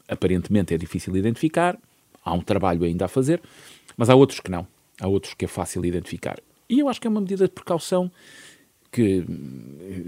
aparentemente 0.09 0.75
é 0.75 0.79
difícil 0.79 1.17
identificar, 1.17 1.79
há 2.25 2.33
um 2.33 2.41
trabalho 2.41 2.85
ainda 2.85 3.05
a 3.05 3.09
fazer, 3.09 3.41
mas 3.97 4.11
há 4.11 4.15
outros 4.15 4.41
que 4.41 4.51
não. 4.51 4.67
Há 5.01 5.09
outros 5.09 5.35
que 5.35 5.45
é 5.45 5.49
fácil 5.49 5.85
identificar. 5.85 6.39
E 6.69 6.79
eu 6.79 6.89
acho 6.89 7.01
que 7.01 7.07
é 7.07 7.11
uma 7.11 7.21
medida 7.21 7.47
de 7.47 7.53
precaução 7.53 8.11
que, 8.93 9.25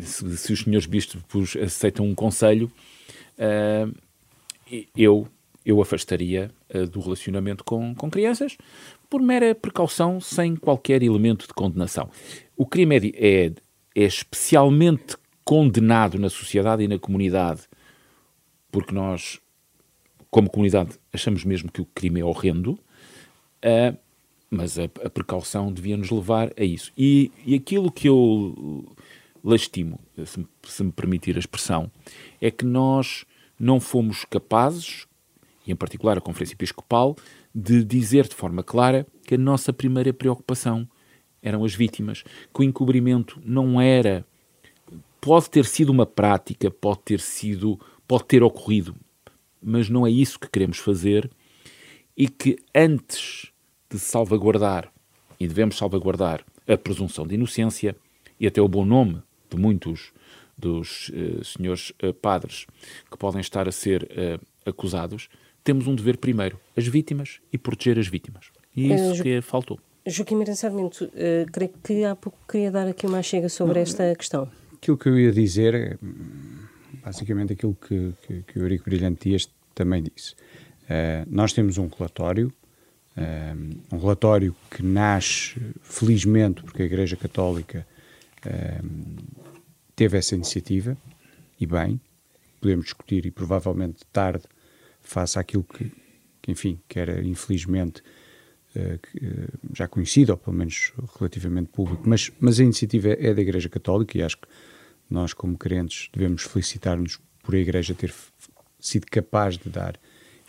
se, 0.01 0.37
se 0.37 0.53
os 0.53 0.61
senhores 0.61 0.87
bispos 0.87 1.57
aceitam 1.57 2.07
um 2.07 2.15
conselho, 2.15 2.71
uh, 3.39 3.95
eu, 4.97 5.27
eu 5.65 5.81
afastaria 5.81 6.51
uh, 6.75 6.87
do 6.87 7.01
relacionamento 7.01 7.65
com, 7.65 7.95
com 7.95 8.11
crianças 8.11 8.57
por 9.09 9.21
mera 9.21 9.55
precaução, 9.55 10.21
sem 10.21 10.57
qualquer 10.57 11.03
elemento 11.03 11.47
de 11.47 11.55
condenação. 11.55 12.11
O 12.57 12.67
crime 12.67 12.97
é, 12.97 13.47
é, 13.47 13.53
é 13.95 14.05
especialmente 14.05 15.17
condenado 15.45 16.19
na 16.19 16.29
sociedade 16.29 16.83
e 16.83 16.89
na 16.89 16.99
comunidade 16.99 17.63
porque 18.73 18.95
nós 18.95 19.39
como 20.33 20.49
comunidade, 20.49 20.99
achamos 21.13 21.45
mesmo 21.45 21.71
que 21.71 21.83
o 21.83 21.85
crime 21.85 22.19
é 22.19 22.25
horrendo, 22.25 22.73
uh, 22.73 23.97
mas 24.51 24.79
a, 24.79 24.85
a, 24.85 25.11
precaução 25.11 25.71
devia 25.71 25.95
nos 25.95 26.11
levar 26.11 26.51
a 26.59 26.65
isso. 26.65 26.91
E, 26.97 27.31
e 27.45 27.55
aquilo 27.55 27.93
que 27.93 28.09
eu 28.09 28.87
lastimo, 29.45 30.01
se, 30.25 30.47
se 30.63 30.83
me 30.83 30.91
permitir 30.91 31.37
a 31.37 31.39
expressão, 31.39 31.91
é 32.41 32.51
que 32.51 32.65
nós 32.65 33.27
não 33.61 33.79
fomos 33.79 34.25
capazes, 34.25 35.07
e 35.67 35.73
em 35.73 35.77
particular 35.77 36.17
a 36.17 36.21
Conferência 36.21 36.55
Episcopal, 36.55 37.15
de 37.55 37.85
dizer 37.85 38.27
de 38.27 38.35
forma 38.35 38.63
clara 38.63 39.07
que 39.27 39.35
a 39.35 39.39
nossa 39.39 39.71
primeira 39.71 40.15
preocupação 40.15 40.89
eram 41.43 41.63
as 41.63 41.75
vítimas, 41.75 42.25
que 42.55 42.61
o 42.61 42.65
encobrimento 42.65 43.39
não 43.45 43.79
era. 43.79 44.25
Pode 45.21 45.51
ter 45.51 45.67
sido 45.67 45.91
uma 45.91 46.07
prática, 46.07 46.71
pode 46.71 47.01
ter 47.01 47.21
sido, 47.21 47.79
pode 48.09 48.25
ter 48.25 48.43
ocorrido, 48.43 48.97
mas 49.63 49.89
não 49.89 50.07
é 50.07 50.11
isso 50.11 50.39
que 50.39 50.51
queremos 50.51 50.79
fazer 50.79 51.31
e 52.17 52.29
que 52.29 52.57
antes 52.75 53.51
de 53.91 53.99
salvaguardar, 53.99 54.93
e 55.39 55.47
devemos 55.47 55.77
salvaguardar 55.77 56.45
a 56.69 56.77
presunção 56.77 57.27
de 57.27 57.35
inocência 57.35 57.97
e 58.39 58.47
até 58.47 58.61
o 58.61 58.69
bom 58.69 58.85
nome 58.85 59.23
de 59.51 59.57
muitos 59.57 60.13
dos 60.57 61.09
uh, 61.09 61.45
senhores 61.45 61.91
uh, 62.03 62.13
padres 62.15 62.67
que 63.11 63.17
podem 63.17 63.41
estar 63.41 63.69
a 63.69 63.73
ser 63.73 64.05
uh, 64.05 64.69
acusados, 64.69 65.29
temos 65.65 65.87
um 65.87 65.95
dever 65.95 66.19
primeiro, 66.19 66.59
as 66.77 66.87
vítimas 66.87 67.41
e 67.53 67.59
proteger 67.59 67.99
as 67.99 68.07
vítimas. 68.07 68.47
E 68.75 68.93
isso 68.93 69.23
que 69.23 69.41
faltou. 69.41 69.79
Joaquim 70.07 70.35
Miranda 70.35 70.57
Sarmento, 70.57 71.09
creio 71.53 71.71
que 71.85 72.05
há 72.05 72.17
pouco 72.17 72.37
queria 72.49 72.73
dar 72.73 72.89
aqui 72.89 73.07
uma 73.07 73.23
chega 73.23 73.49
sobre 73.49 73.75
Não, 73.75 73.83
esta 73.83 74.15
questão. 74.17 74.51
Aquilo 74.73 74.99
que 74.99 75.09
eu 75.09 75.17
ia 75.17 75.31
dizer 75.31 75.75
é 75.75 75.99
basicamente 77.05 77.53
aquilo 77.53 77.75
que, 77.75 78.15
que, 78.27 78.43
que 78.43 78.59
o 78.59 78.63
Eurico 78.63 78.85
Brilhante 78.85 79.29
Dias 79.29 79.49
também 79.75 80.03
disse. 80.03 80.35
Uh, 80.83 81.27
nós 81.27 81.53
temos 81.53 81.79
um 81.79 81.89
relatório, 81.89 82.53
uh, 83.17 83.95
um 83.95 83.99
relatório 83.99 84.55
que 84.71 84.83
nasce, 84.83 85.61
felizmente, 85.83 86.63
porque 86.63 86.83
a 86.83 86.87
Igreja 86.87 87.17
Católica 87.17 87.87
uh, 88.47 89.23
teve 89.97 90.19
essa 90.19 90.35
iniciativa, 90.35 90.97
e 91.61 91.67
bem, 91.67 92.01
podemos 92.61 92.87
discutir, 92.87 93.27
e 93.27 93.31
provavelmente 93.31 94.05
tarde, 94.13 94.45
face 95.01 95.39
àquilo 95.39 95.65
que, 95.65 95.91
que 96.41 96.53
enfim, 96.53 96.81
que 96.89 96.99
era 96.99 97.23
infelizmente 97.23 98.03
já 99.75 99.87
conhecido, 99.87 100.33
ou 100.33 100.39
pelo 100.39 100.57
menos 100.57 100.95
relativamente 101.19 101.69
público, 101.69 102.03
mas, 102.07 102.33
mas 102.41 102.59
a 102.59 102.63
iniciativa 102.63 103.11
é 103.11 103.35
da 103.35 103.43
Igreja 103.43 103.69
Católica 103.69 104.17
e 104.17 104.23
acho 104.23 104.39
que 104.39 104.49
nós, 105.13 105.33
como 105.33 105.57
crentes, 105.57 106.09
devemos 106.13 106.43
felicitar-nos 106.43 107.21
por 107.43 107.55
a 107.55 107.59
Igreja 107.59 107.95
ter 107.95 108.13
sido 108.81 109.07
capaz 109.07 109.57
de 109.57 109.69
dar 109.69 109.99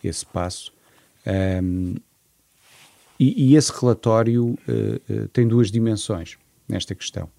esse 0.04 0.26
passo. 0.26 0.74
Um, 1.26 1.96
e, 3.20 3.52
e, 3.52 3.56
esse 3.56 3.72
relatório 3.72 4.46
uh, 4.48 5.14
uh, 5.14 5.28
tem 5.30 5.48
duas 5.48 5.72
dimensões 5.72 6.38
nesta 6.68 6.96
questão. 6.96 7.30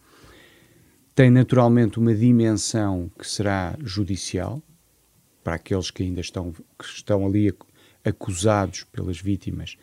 Tem 1.15 1.31
naturalmente 1.31 1.99
uma 1.99 2.15
dimensão 2.15 3.11
que 3.19 3.27
será 3.27 3.77
judicial, 3.83 4.63
para 5.43 5.55
aqueles 5.57 5.91
que 5.91 6.03
ainda 6.03 6.21
estão, 6.21 6.53
que 6.53 6.85
estão 6.85 7.27
ali 7.27 7.53
acusados 8.05 8.85
pelas 8.85 9.21
vítimas 9.21 9.77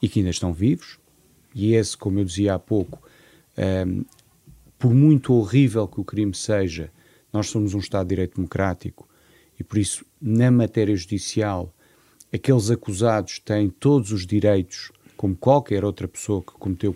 e 0.00 0.08
que 0.08 0.20
ainda 0.20 0.30
estão 0.30 0.52
vivos, 0.52 0.98
e 1.54 1.74
esse, 1.74 1.96
como 1.96 2.20
eu 2.20 2.24
dizia 2.24 2.54
há 2.54 2.58
pouco, 2.58 3.02
um, 3.86 4.04
por 4.78 4.92
muito 4.92 5.34
horrível 5.34 5.86
que 5.88 6.00
o 6.00 6.04
crime 6.04 6.34
seja, 6.34 6.90
nós 7.32 7.48
somos 7.48 7.74
um 7.74 7.78
Estado 7.78 8.06
de 8.06 8.10
Direito 8.10 8.36
Democrático 8.36 9.08
e 9.58 9.64
por 9.64 9.78
isso, 9.78 10.04
na 10.20 10.50
matéria 10.50 10.94
judicial, 10.94 11.72
aqueles 12.32 12.70
acusados 12.70 13.38
têm 13.38 13.70
todos 13.70 14.12
os 14.12 14.26
direitos, 14.26 14.92
como 15.16 15.34
qualquer 15.34 15.84
outra 15.84 16.06
pessoa 16.06 16.42
que 16.42 16.52
cometeu 16.52 16.94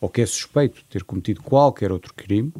ou 0.00 0.08
que 0.08 0.20
é 0.20 0.26
suspeito 0.26 0.78
de 0.78 0.84
ter 0.84 1.04
cometido 1.04 1.42
qualquer 1.42 1.90
outro 1.90 2.14
crime. 2.14 2.52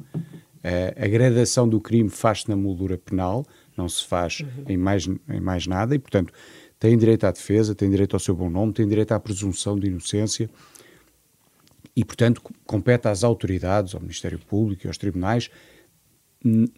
A 0.97 1.07
gradação 1.07 1.69
do 1.69 1.81
crime 1.81 2.09
faz-se 2.09 2.49
na 2.49 2.57
moldura 2.57 2.99
penal, 2.99 3.47
não 3.77 3.89
se 3.89 4.05
faz 4.05 4.41
uhum. 4.41 4.65
em, 4.69 4.77
mais, 4.77 5.07
em 5.07 5.41
mais 5.41 5.67
nada, 5.67 5.95
e, 5.95 5.99
portanto, 5.99 6.33
têm 6.81 6.97
direito 6.99 7.25
à 7.25 7.31
defesa, 7.31 7.75
têm 7.75 7.89
direito 7.89 8.15
ao 8.15 8.21
seu 8.21 8.35
bom 8.35 8.51
nome, 8.51 8.73
têm 8.73 8.89
direito 8.89 9.13
à 9.13 9.21
presunção 9.21 9.79
de 9.79 9.87
inocência 9.87 10.51
e, 11.97 12.05
portanto, 12.05 12.43
compete 12.67 13.09
às 13.09 13.25
autoridades, 13.25 13.95
ao 13.95 14.01
Ministério 14.01 14.39
Público 14.39 14.87
e 14.87 14.89
aos 14.89 14.99
tribunais, 14.99 15.51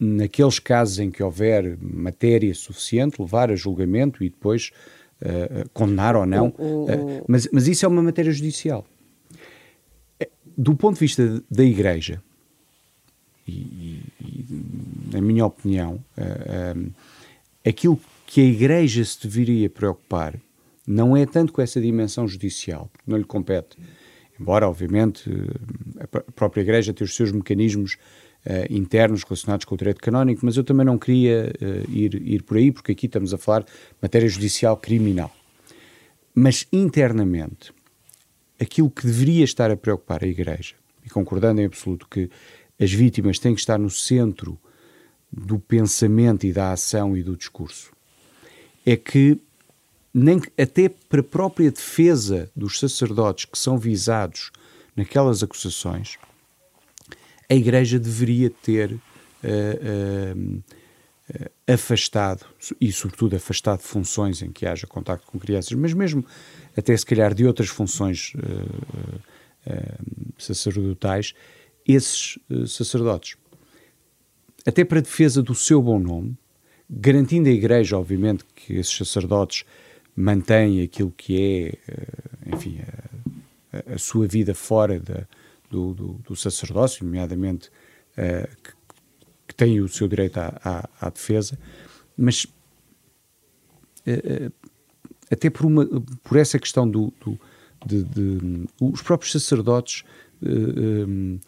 naqueles 0.01 0.61
casos 0.61 1.01
em 1.01 1.11
que 1.11 1.23
houver 1.23 1.77
matéria 1.81 2.55
suficiente, 2.55 3.21
levar 3.21 3.51
a 3.51 3.57
julgamento 3.57 4.23
e 4.23 4.31
depois 4.31 4.71
uh, 5.21 5.69
condenar 5.75 6.15
ou 6.15 6.25
não. 6.25 6.49
Uh, 6.49 7.25
mas, 7.27 7.49
mas 7.53 7.67
isso 7.67 7.85
é 7.85 7.89
uma 7.89 8.03
matéria 8.03 8.31
judicial. 8.31 8.87
Do 10.57 10.75
ponto 10.75 10.95
de 10.95 11.01
vista 11.01 11.43
da 11.51 11.65
Igreja, 11.65 12.23
e, 13.47 13.53
e, 13.53 14.03
e 14.21 14.47
na 15.13 15.21
minha 15.21 15.45
opinião, 15.45 16.03
uh, 16.17 16.79
um, 16.79 16.91
aquilo 17.67 18.01
que 18.27 18.41
a 18.41 18.45
Igreja 18.45 19.05
se 19.05 19.27
deveria 19.27 19.69
preocupar 19.69 20.35
não 20.87 21.17
é 21.17 21.27
tanto 21.27 21.53
com 21.53 21.61
essa 21.61 21.81
dimensão 21.81 22.27
judicial, 22.27 22.89
porque 22.93 23.11
não 23.11 23.19
lhe 23.19 23.25
compete. 23.25 23.77
Embora, 24.39 24.69
obviamente, 24.69 25.29
eh, 25.29 26.05
a 26.05 26.33
própria 26.33 26.63
Igreja 26.63 26.95
tenha 26.95 27.07
os 27.07 27.15
seus 27.15 27.33
mecanismos 27.33 27.99
uh, 28.47 28.73
internos 28.73 29.25
relacionados 29.25 29.65
com 29.65 29.75
o 29.75 29.79
direito 29.79 30.01
canónico, 30.01 30.45
mas 30.45 30.57
eu 30.57 30.63
também 30.63 30.87
não 30.87 30.97
queria 30.97 31.53
uh, 31.61 31.91
ir, 31.91 32.15
ir 32.15 32.43
por 32.45 32.57
aí, 32.57 32.71
porque 32.71 32.93
aqui 32.93 33.07
estamos 33.07 33.35
a 33.35 33.39
falar 33.39 33.61
de 33.63 33.71
matéria 34.01 34.29
judicial 34.29 34.77
criminal. 34.77 35.35
Mas 36.35 36.67
internamente, 36.73 37.73
aquilo 38.61 38.91
que 38.91 39.07
deveria 39.07 39.45
estar 39.45 39.71
a 39.71 39.77
preocupar 39.77 40.23
a 40.23 40.27
Igreja, 40.27 40.75
e 41.05 41.11
concordando 41.11 41.61
em 41.61 41.65
absoluto 41.65 42.07
que 42.09 42.31
as 42.79 42.93
vítimas 42.93 43.39
têm 43.39 43.55
que 43.55 43.61
estar 43.61 43.79
no 43.79 43.91
centro 43.91 44.59
do 45.33 45.59
pensamento 45.59 46.47
e 46.47 46.53
da 46.53 46.73
ação 46.73 47.17
e 47.17 47.23
do 47.23 47.37
discurso, 47.37 47.93
é 48.87 48.97
que 48.97 49.39
nem 50.19 50.41
até 50.59 50.89
para 50.89 51.21
a 51.21 51.25
própria 51.25 51.71
defesa 51.71 52.51
dos 52.55 52.79
sacerdotes 52.79 53.45
que 53.45 53.59
são 53.59 53.79
visados 53.79 54.51
naquelas 54.97 55.43
acusações, 55.43 56.19
a 57.49 57.55
Igreja 57.55 57.99
deveria 57.99 58.51
ter 58.51 58.93
uh, 58.93 58.99
uh, 60.35 60.63
uh, 61.31 61.73
afastado, 61.73 62.45
e 62.81 62.91
sobretudo 62.91 63.37
afastado 63.37 63.79
de 63.79 63.87
funções 63.87 64.43
em 64.43 64.51
que 64.51 64.67
haja 64.67 64.87
contacto 64.87 65.27
com 65.27 65.39
crianças, 65.39 65.73
mas 65.73 65.95
mesmo 65.95 66.25
até 66.77 66.97
se 66.97 67.07
calhar 67.07 67.33
de 67.33 67.47
outras 67.47 67.69
funções 67.69 68.33
sacerdotais, 70.39 71.35
esses 71.87 72.39
sacerdotes. 72.67 73.37
Até 74.65 74.85
para 74.85 75.01
defesa 75.01 75.43
do 75.43 75.55
seu 75.55 75.83
bom 75.83 75.99
nome, 75.99 76.37
garantindo 76.89 77.49
a 77.49 77.53
Igreja, 77.53 77.99
obviamente, 77.99 78.45
que 78.55 78.75
esses 78.75 78.97
sacerdotes 78.97 79.65
mantêm 80.19 80.83
aquilo 80.83 81.13
que 81.17 81.41
é, 81.41 81.79
enfim, 82.53 82.81
a, 83.73 83.95
a 83.95 83.99
sua 83.99 84.27
vida 84.27 84.55
fora 84.55 84.99
da, 84.99 85.27
do, 85.71 85.95
do, 85.95 86.13
do 86.27 86.37
sacerdócio, 86.37 87.05
nomeadamente 87.05 87.71
uh, 88.13 88.49
que, 88.63 88.73
que 89.49 89.55
tem 89.55 89.81
o 89.81 89.89
seu 89.89 90.09
direito 90.09 90.39
à, 90.39 90.61
à, 90.65 90.89
à 91.07 91.11
defesa, 91.11 91.59
mas 92.17 92.45
uh, 92.45 94.53
até 95.31 95.51
por, 95.51 95.67
uma, 95.67 95.87
por 96.23 96.37
essa 96.37 96.59
questão 96.59 96.89
do, 96.89 97.13
do 97.21 97.39
de, 97.87 98.03
de, 98.03 98.67
os 98.81 99.03
próprios 99.03 99.31
sacerdotes 99.31 100.03
uh, 100.43 101.09
um, 101.09 101.39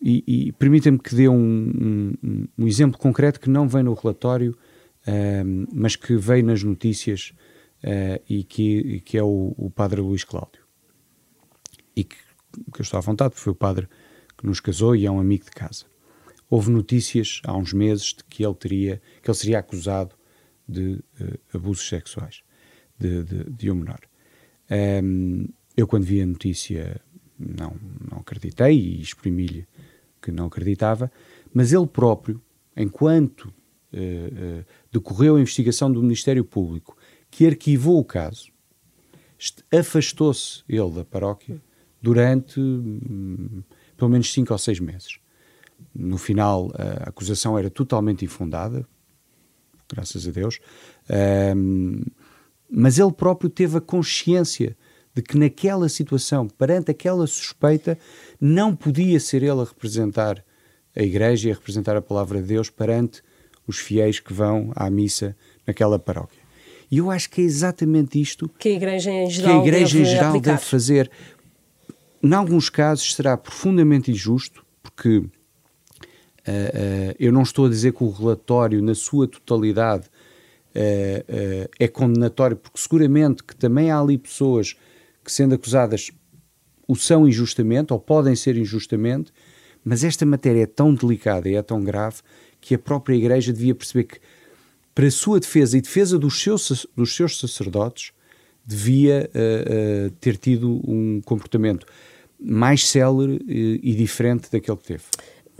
e, 0.00 0.24
e 0.26 0.52
permitam-me 0.52 0.98
que 0.98 1.14
dê 1.14 1.28
um, 1.28 2.14
um, 2.24 2.48
um, 2.58 2.66
exemplo 2.66 2.98
concreto 2.98 3.38
que 3.38 3.50
não 3.50 3.68
vem 3.68 3.82
no 3.82 3.92
relatório, 3.92 4.56
mas 5.72 5.94
que 5.94 6.16
veio 6.16 6.44
nas 6.44 6.62
notícias 6.62 7.34
e 8.28 8.42
que, 8.42 9.00
que 9.00 9.16
é 9.16 9.22
o, 9.22 9.54
o 9.56 9.70
padre 9.70 10.00
Luís 10.00 10.24
Cláudio. 10.24 10.64
E 11.94 12.04
que 12.04 12.16
que 12.72 12.80
eu 12.80 12.82
estou 12.82 12.98
à 12.98 13.00
vontade, 13.00 13.30
porque 13.30 13.42
foi 13.42 13.52
o 13.52 13.56
padre 13.56 13.88
que 14.36 14.46
nos 14.46 14.60
casou 14.60 14.94
e 14.94 15.06
é 15.06 15.10
um 15.10 15.20
amigo 15.20 15.44
de 15.44 15.50
casa. 15.50 15.84
Houve 16.48 16.70
notícias 16.70 17.40
há 17.44 17.56
uns 17.56 17.72
meses 17.72 18.14
de 18.14 18.24
que 18.24 18.44
ele 18.44 18.54
teria, 18.54 19.02
que 19.22 19.30
ele 19.30 19.36
seria 19.36 19.58
acusado 19.58 20.14
de 20.68 21.02
uh, 21.20 21.38
abusos 21.54 21.88
sexuais 21.88 22.42
de, 22.98 23.22
de, 23.24 23.44
de 23.44 23.70
um 23.70 23.76
menor. 23.76 24.00
Um, 24.70 25.48
eu, 25.76 25.86
quando 25.86 26.04
vi 26.04 26.20
a 26.22 26.26
notícia, 26.26 27.00
não, 27.38 27.76
não 28.10 28.18
acreditei 28.18 28.78
e 28.78 29.00
exprimi-lhe 29.00 29.66
que 30.22 30.30
não 30.30 30.46
acreditava, 30.46 31.10
mas 31.52 31.72
ele 31.72 31.86
próprio, 31.86 32.40
enquanto 32.76 33.46
uh, 33.46 34.60
uh, 34.60 34.64
decorreu 34.90 35.36
a 35.36 35.40
investigação 35.40 35.90
do 35.90 36.02
Ministério 36.02 36.44
Público, 36.44 36.96
que 37.36 37.46
arquivou 37.46 37.98
o 37.98 38.04
caso, 38.04 38.50
afastou-se 39.70 40.62
ele 40.66 40.90
da 40.90 41.04
paróquia 41.04 41.60
durante 42.00 42.58
hum, 42.58 43.62
pelo 43.94 44.10
menos 44.10 44.32
cinco 44.32 44.54
ou 44.54 44.58
seis 44.58 44.80
meses. 44.80 45.18
No 45.94 46.16
final, 46.16 46.72
a 46.74 47.10
acusação 47.10 47.58
era 47.58 47.68
totalmente 47.68 48.24
infundada, 48.24 48.88
graças 49.86 50.26
a 50.26 50.30
Deus, 50.30 50.60
um, 51.54 52.00
mas 52.70 52.98
ele 52.98 53.12
próprio 53.12 53.50
teve 53.50 53.76
a 53.76 53.82
consciência 53.82 54.74
de 55.14 55.20
que 55.20 55.36
naquela 55.36 55.90
situação, 55.90 56.48
perante 56.48 56.90
aquela 56.90 57.26
suspeita, 57.26 57.98
não 58.40 58.74
podia 58.74 59.20
ser 59.20 59.42
ele 59.42 59.60
a 59.60 59.64
representar 59.64 60.42
a 60.96 61.02
Igreja 61.02 61.50
e 61.50 61.52
a 61.52 61.54
representar 61.54 61.98
a 61.98 62.02
palavra 62.02 62.40
de 62.40 62.48
Deus 62.48 62.70
perante 62.70 63.22
os 63.66 63.76
fiéis 63.76 64.20
que 64.20 64.32
vão 64.32 64.72
à 64.74 64.88
missa 64.88 65.36
naquela 65.66 65.98
paróquia. 65.98 66.45
E 66.90 66.98
eu 66.98 67.10
acho 67.10 67.30
que 67.30 67.40
é 67.40 67.44
exatamente 67.44 68.20
isto 68.20 68.48
que 68.58 68.68
a 68.68 68.72
Igreja 68.72 69.10
em 69.10 69.28
geral, 69.28 69.62
que 69.62 69.68
a 69.68 69.72
igreja 69.72 69.98
deve, 69.98 70.08
em 70.08 70.12
geral 70.12 70.40
deve 70.40 70.58
fazer. 70.58 71.10
Em 72.22 72.32
alguns 72.32 72.68
casos 72.68 73.14
será 73.14 73.36
profundamente 73.36 74.10
injusto, 74.10 74.64
porque 74.82 75.18
uh, 75.18 75.22
uh, 75.22 77.14
eu 77.18 77.32
não 77.32 77.42
estou 77.42 77.66
a 77.66 77.68
dizer 77.68 77.92
que 77.92 78.04
o 78.04 78.10
relatório, 78.10 78.82
na 78.82 78.94
sua 78.94 79.26
totalidade, 79.26 80.06
uh, 80.06 81.68
é 81.78 81.88
condenatório, 81.88 82.56
porque 82.56 82.80
seguramente 82.80 83.42
que 83.42 83.54
também 83.54 83.90
há 83.90 84.00
ali 84.00 84.16
pessoas 84.16 84.76
que, 85.24 85.32
sendo 85.32 85.54
acusadas, 85.54 86.10
o 86.86 86.94
são 86.94 87.26
injustamente 87.26 87.92
ou 87.92 87.98
podem 87.98 88.36
ser 88.36 88.56
injustamente, 88.56 89.32
mas 89.84 90.04
esta 90.04 90.24
matéria 90.24 90.62
é 90.62 90.66
tão 90.66 90.94
delicada 90.94 91.48
e 91.48 91.54
é 91.54 91.62
tão 91.62 91.82
grave 91.82 92.18
que 92.60 92.74
a 92.74 92.78
própria 92.78 93.14
Igreja 93.14 93.52
devia 93.52 93.74
perceber 93.74 94.04
que, 94.04 94.18
para 94.96 95.08
a 95.08 95.10
sua 95.10 95.38
defesa 95.38 95.76
e 95.76 95.80
defesa 95.82 96.18
dos 96.18 96.40
seus, 96.40 96.86
dos 96.96 97.14
seus 97.14 97.38
sacerdotes, 97.38 98.12
devia 98.64 99.28
uh, 99.34 100.06
uh, 100.06 100.10
ter 100.12 100.38
tido 100.38 100.80
um 100.88 101.20
comportamento 101.22 101.86
mais 102.40 102.88
célere 102.88 103.34
uh, 103.36 103.40
e 103.46 103.94
diferente 103.94 104.50
daquele 104.50 104.78
que 104.78 104.84
teve. 104.84 105.04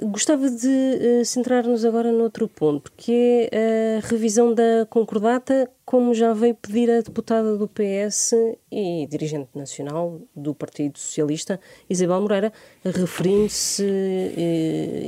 Gostava 0.03 0.51
de 0.51 1.25
centrar-nos 1.25 1.85
agora 1.85 2.13
noutro 2.13 2.49
ponto, 2.49 2.93
que 2.97 3.49
é 3.51 4.01
a 4.03 4.07
revisão 4.07 4.53
da 4.53 4.87
concordata, 4.91 5.71
como 5.87 6.13
já 6.13 6.35
veio 6.35 6.55
pedir 6.55 6.91
a 6.91 7.01
deputada 7.01 7.57
do 7.57 7.67
PS 7.67 8.35
e 8.71 9.07
dirigente 9.07 9.49
nacional 9.55 10.21
do 10.35 10.55
Partido 10.55 10.99
Socialista, 10.99 11.59
Isabel 11.89 12.21
Moreira, 12.21 12.53
referindo-se, 12.85 13.87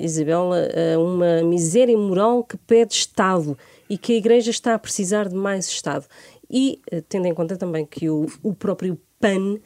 Isabel, 0.03 0.53
a 0.55 0.99
uma 0.99 1.43
miséria 1.43 1.97
moral 1.97 2.43
que 2.43 2.57
pede 2.57 2.95
Estado 2.95 3.59
e 3.89 3.97
que 3.97 4.13
a 4.13 4.17
Igreja 4.17 4.51
está 4.51 4.75
a 4.75 4.79
precisar 4.79 5.29
de 5.29 5.35
mais 5.35 5.67
Estado 5.67 6.07
e 6.51 6.81
eh, 6.91 7.03
tendo 7.09 7.27
em 7.27 7.35
conta 7.35 7.57
também 7.57 7.85
que 7.85 8.09
o, 8.09 8.27
o 8.43 8.55
próprio 8.55 8.99
PAN 9.21 9.55
uh, 9.55 9.61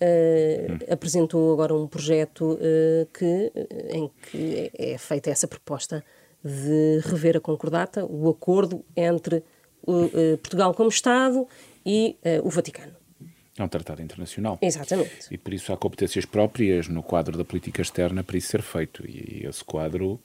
hum. 0.00 0.78
apresentou 0.90 1.52
agora 1.52 1.74
um 1.74 1.86
projeto 1.86 2.52
uh, 2.52 3.06
que, 3.12 3.52
em 3.90 4.10
que 4.30 4.70
é 4.76 4.98
feita 4.98 5.30
essa 5.30 5.48
proposta 5.48 6.04
de 6.42 7.00
rever 7.04 7.36
a 7.36 7.40
concordata, 7.40 8.04
o 8.04 8.28
acordo 8.28 8.84
entre 8.96 9.42
o, 9.82 10.04
uh, 10.04 10.38
Portugal 10.38 10.72
como 10.74 10.88
Estado 10.88 11.46
e 11.84 12.16
o 12.42 12.50
Vaticano. 12.50 12.94
É 13.58 13.64
um 13.64 13.68
tratado 13.68 14.00
internacional. 14.02 14.58
Exatamente. 14.62 15.26
E 15.30 15.36
por 15.36 15.52
isso 15.52 15.72
há 15.72 15.76
competências 15.76 16.24
próprias 16.24 16.88
no 16.88 17.02
quadro 17.02 17.36
da 17.36 17.44
política 17.44 17.82
externa 17.82 18.22
para 18.22 18.38
isso 18.38 18.48
ser 18.48 18.62
feito. 18.62 19.04
E 19.06 19.46
esse 19.46 19.64
quadro 19.64 20.20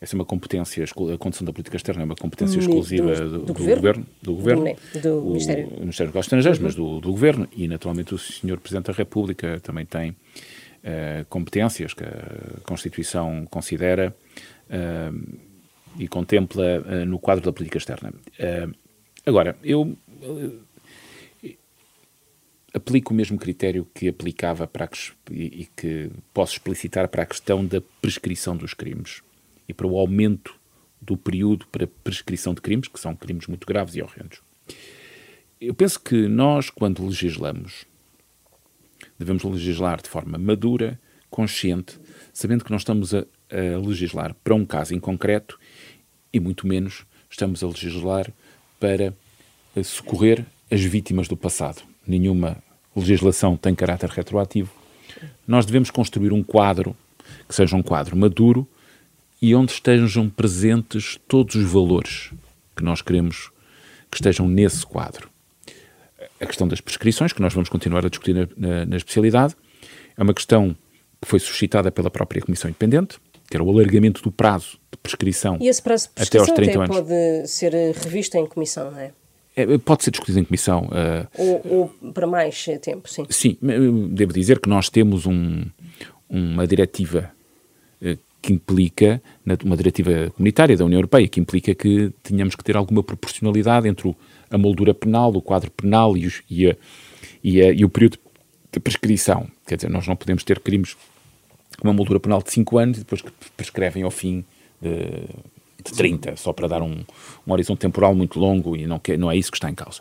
essa 0.00 0.14
é 0.14 0.16
uma 0.16 0.24
competência, 0.24 0.84
a 0.84 1.18
condução 1.18 1.44
da 1.44 1.52
política 1.52 1.76
externa 1.76 2.02
é 2.02 2.04
uma 2.04 2.14
competência 2.14 2.58
exclusiva 2.58 3.14
do, 3.14 3.30
do, 3.30 3.38
do, 3.38 3.44
do 3.46 3.54
governo, 3.54 4.06
do, 4.22 4.34
governo, 4.34 4.76
do, 4.94 5.00
do 5.00 5.18
o, 5.18 5.26
Ministério. 5.30 5.68
O 5.68 5.80
Ministério 5.80 6.12
dos 6.12 6.20
Estrangeiros, 6.24 6.58
uhum. 6.58 6.64
mas 6.64 6.74
do, 6.76 7.00
do 7.00 7.10
governo, 7.10 7.48
e 7.56 7.66
naturalmente 7.66 8.14
o 8.14 8.18
Sr. 8.18 8.58
Presidente 8.58 8.86
da 8.86 8.92
República 8.92 9.58
também 9.60 9.84
tem 9.84 10.10
uh, 10.10 11.24
competências 11.28 11.94
que 11.94 12.04
a 12.04 12.60
Constituição 12.62 13.44
considera 13.50 14.14
uh, 14.70 15.38
e 15.98 16.06
contempla 16.06 16.80
uh, 16.80 17.04
no 17.04 17.18
quadro 17.18 17.44
da 17.44 17.52
política 17.52 17.78
externa. 17.78 18.12
agora, 19.26 19.56
eu 19.64 19.96
aplico 22.72 23.12
o 23.12 23.16
mesmo 23.16 23.36
critério 23.36 23.84
que 23.92 24.06
aplicava 24.06 24.64
para 24.68 24.84
a, 24.84 24.88
e, 25.32 25.62
e 25.62 25.68
que 25.74 26.08
posso 26.32 26.52
explicitar 26.52 27.08
para 27.08 27.24
a 27.24 27.26
questão 27.26 27.66
da 27.66 27.80
prescrição 28.00 28.56
dos 28.56 28.74
crimes 28.74 29.26
e 29.68 29.74
para 29.74 29.86
o 29.86 29.98
aumento 29.98 30.54
do 31.00 31.16
período 31.16 31.66
para 31.68 31.86
prescrição 31.86 32.54
de 32.54 32.60
crimes, 32.60 32.88
que 32.88 32.98
são 32.98 33.14
crimes 33.14 33.46
muito 33.46 33.66
graves 33.66 33.94
e 33.94 34.02
horrendos. 34.02 34.40
Eu 35.60 35.74
penso 35.74 36.00
que 36.00 36.28
nós, 36.28 36.70
quando 36.70 37.04
legislamos, 37.04 37.84
devemos 39.18 39.42
legislar 39.44 40.00
de 40.00 40.08
forma 40.08 40.38
madura, 40.38 40.98
consciente, 41.30 41.98
sabendo 42.32 42.64
que 42.64 42.70
não 42.70 42.78
estamos 42.78 43.14
a, 43.14 43.20
a 43.20 43.78
legislar 43.78 44.34
para 44.42 44.54
um 44.54 44.64
caso 44.64 44.94
em 44.94 45.00
concreto 45.00 45.58
e 46.32 46.40
muito 46.40 46.66
menos 46.66 47.04
estamos 47.30 47.62
a 47.62 47.66
legislar 47.66 48.32
para 48.78 49.12
socorrer 49.84 50.44
as 50.70 50.82
vítimas 50.82 51.28
do 51.28 51.36
passado. 51.36 51.82
Nenhuma 52.06 52.56
legislação 52.94 53.56
tem 53.56 53.74
caráter 53.74 54.10
retroativo. 54.10 54.72
Nós 55.46 55.66
devemos 55.66 55.90
construir 55.90 56.32
um 56.32 56.42
quadro 56.42 56.96
que 57.48 57.54
seja 57.54 57.76
um 57.76 57.82
quadro 57.82 58.16
maduro 58.16 58.66
e 59.40 59.54
onde 59.54 59.72
estejam 59.72 60.28
presentes 60.28 61.18
todos 61.28 61.54
os 61.54 61.70
valores 61.70 62.30
que 62.76 62.82
nós 62.82 63.02
queremos 63.02 63.50
que 64.10 64.16
estejam 64.16 64.48
nesse 64.48 64.86
quadro. 64.86 65.28
a 66.40 66.46
questão 66.46 66.66
das 66.66 66.80
prescrições, 66.80 67.32
que 67.32 67.42
nós 67.42 67.52
vamos 67.52 67.68
continuar 67.68 68.04
a 68.06 68.08
discutir 68.08 68.34
na, 68.34 68.48
na, 68.56 68.86
na 68.86 68.96
especialidade. 68.96 69.56
É 70.16 70.22
uma 70.22 70.34
questão 70.34 70.74
que 71.20 71.28
foi 71.28 71.38
suscitada 71.38 71.90
pela 71.90 72.10
própria 72.10 72.40
Comissão 72.40 72.68
Independente, 72.70 73.18
que 73.48 73.56
era 73.56 73.62
o 73.62 73.70
alargamento 73.70 74.22
do 74.22 74.30
prazo 74.30 74.78
de 74.90 74.98
prescrição, 74.98 75.58
e 75.60 75.68
esse 75.68 75.82
prazo 75.82 76.08
de 76.08 76.14
prescrição 76.14 76.54
até 76.54 76.62
aos 76.62 76.70
30 76.70 76.78
anos. 76.82 76.96
pode 76.96 77.48
ser 77.48 77.72
revisto 77.72 78.36
em 78.36 78.46
comissão, 78.46 78.90
não 78.90 78.98
é? 78.98 79.12
é 79.56 79.78
pode 79.78 80.04
ser 80.04 80.10
discutido 80.10 80.38
em 80.38 80.44
comissão. 80.44 80.84
Uh, 80.84 81.28
ou, 81.36 81.92
ou, 82.02 82.12
para 82.12 82.26
mais 82.26 82.64
tempo, 82.82 83.08
sim. 83.08 83.26
Sim, 83.30 83.56
devo 84.12 84.32
dizer 84.32 84.60
que 84.60 84.68
nós 84.68 84.88
temos 84.88 85.26
um, 85.26 85.64
uma 86.28 86.66
diretiva 86.66 87.32
que 88.40 88.52
implica, 88.52 89.20
uma 89.64 89.76
diretiva 89.76 90.30
comunitária 90.36 90.76
da 90.76 90.84
União 90.84 90.98
Europeia, 90.98 91.26
que 91.28 91.40
implica 91.40 91.74
que 91.74 92.12
tenhamos 92.22 92.54
que 92.54 92.64
ter 92.64 92.76
alguma 92.76 93.02
proporcionalidade 93.02 93.88
entre 93.88 94.14
a 94.50 94.56
moldura 94.58 94.94
penal, 94.94 95.34
o 95.34 95.42
quadro 95.42 95.70
penal 95.70 96.16
e, 96.16 96.26
os, 96.26 96.42
e, 96.48 96.70
a, 96.70 96.76
e, 97.42 97.60
a, 97.60 97.72
e 97.72 97.84
o 97.84 97.88
período 97.88 98.18
de 98.72 98.80
prescrição. 98.80 99.48
Quer 99.66 99.76
dizer, 99.76 99.90
nós 99.90 100.06
não 100.06 100.16
podemos 100.16 100.44
ter 100.44 100.60
crimes 100.60 100.96
com 101.78 101.88
uma 101.88 101.92
moldura 101.92 102.20
penal 102.20 102.42
de 102.42 102.50
5 102.50 102.78
anos 102.78 102.96
e 102.98 103.00
depois 103.00 103.22
que 103.22 103.30
prescrevem 103.56 104.02
ao 104.02 104.10
fim 104.10 104.44
de, 104.80 104.90
de 105.84 105.92
30, 105.92 106.36
só 106.36 106.52
para 106.52 106.68
dar 106.68 106.82
um, 106.82 107.04
um 107.46 107.52
horizonte 107.52 107.80
temporal 107.80 108.14
muito 108.14 108.38
longo 108.38 108.76
e 108.76 108.86
não, 108.86 108.98
que, 108.98 109.16
não 109.16 109.30
é 109.30 109.36
isso 109.36 109.50
que 109.50 109.56
está 109.56 109.70
em 109.70 109.74
causa. 109.74 110.00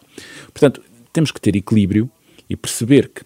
Portanto, 0.53 0.81
temos 1.11 1.31
que 1.31 1.41
ter 1.41 1.55
equilíbrio 1.55 2.09
e 2.49 2.55
perceber 2.55 3.09
que, 3.09 3.23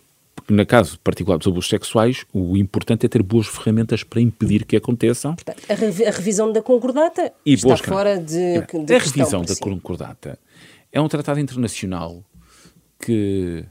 na 0.51 0.65
caso 0.65 0.99
particular 0.99 1.37
dos 1.37 1.47
abusos 1.47 1.69
sexuais, 1.69 2.25
o 2.33 2.57
importante 2.57 3.05
é 3.05 3.09
ter 3.09 3.23
boas 3.23 3.47
ferramentas 3.47 4.03
para 4.03 4.21
impedir 4.21 4.65
que 4.65 4.75
aconteçam. 4.75 5.35
Portanto, 5.35 5.63
a, 5.69 5.73
revi 5.73 6.05
a 6.05 6.11
revisão 6.11 6.51
da 6.51 6.61
concordata 6.61 7.31
e 7.45 7.53
está 7.53 7.67
boas, 7.67 7.79
fora 7.79 8.17
de, 8.17 8.61
de 8.85 8.93
A 8.93 8.99
revisão 8.99 9.43
da 9.43 9.55
concordata 9.55 10.37
é 10.91 10.99
um 10.99 11.07
tratado 11.07 11.39
internacional 11.39 12.23
que 12.99 13.65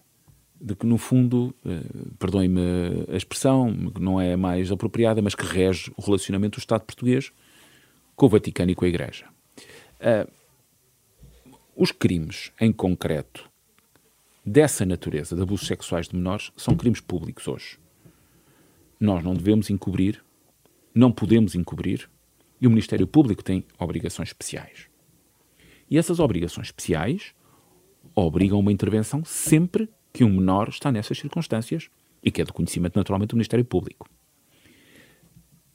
de 0.61 0.75
que, 0.75 0.85
no 0.85 0.99
fundo, 0.99 1.55
eh, 1.65 1.81
perdoem-me 2.19 3.07
a 3.11 3.17
expressão, 3.17 3.71
não 3.99 4.21
é 4.21 4.37
mais 4.37 4.71
apropriada, 4.71 5.23
mas 5.23 5.35
que 5.35 5.45
rege 5.47 5.91
o 5.97 6.03
relacionamento 6.03 6.59
do 6.59 6.61
Estado 6.61 6.83
português 6.83 7.33
com 8.15 8.27
o 8.27 8.29
Vaticano 8.29 8.71
e 8.71 8.75
com 8.75 8.85
a 8.85 8.89
Igreja. 8.89 9.25
Uh, 10.01 10.31
os 11.75 11.91
crimes, 11.91 12.53
em 12.61 12.71
concreto, 12.71 13.50
dessa 14.45 14.85
natureza, 14.87 15.37
de 15.37 15.43
abusos 15.43 15.67
sexuais 15.67 16.09
de 16.09 16.17
menores, 16.17 16.51
são 16.57 16.77
crimes 16.77 17.01
públicos 17.01 17.47
hoje. 17.47 17.79
Nós 18.99 19.23
não 19.23 19.35
devemos 19.35 19.71
encobrir, 19.71 20.23
não 20.95 21.13
podemos 21.13 21.55
encobrir, 21.55 22.09
e 22.61 22.67
o 22.67 22.71
Ministério 22.71 23.07
Público 23.07 23.43
tem 23.43 23.65
obrigações 23.79 24.29
especiais. 24.29 24.87
E 25.91 25.99
essas 25.99 26.21
obrigações 26.21 26.69
especiais 26.69 27.35
obrigam 28.15 28.59
uma 28.59 28.73
intervenção 28.73 29.25
sempre 29.25 29.89
que 30.13 30.25
um 30.25 30.31
menor 30.31 30.69
está 30.69 30.93
nessas 30.93 31.19
circunstâncias 31.19 31.89
e 32.23 32.31
que 32.31 32.43
é 32.43 32.45
do 32.45 32.53
conhecimento 32.53 32.97
naturalmente 32.97 33.31
do 33.31 33.37
Ministério 33.37 33.65
Público. 33.65 34.09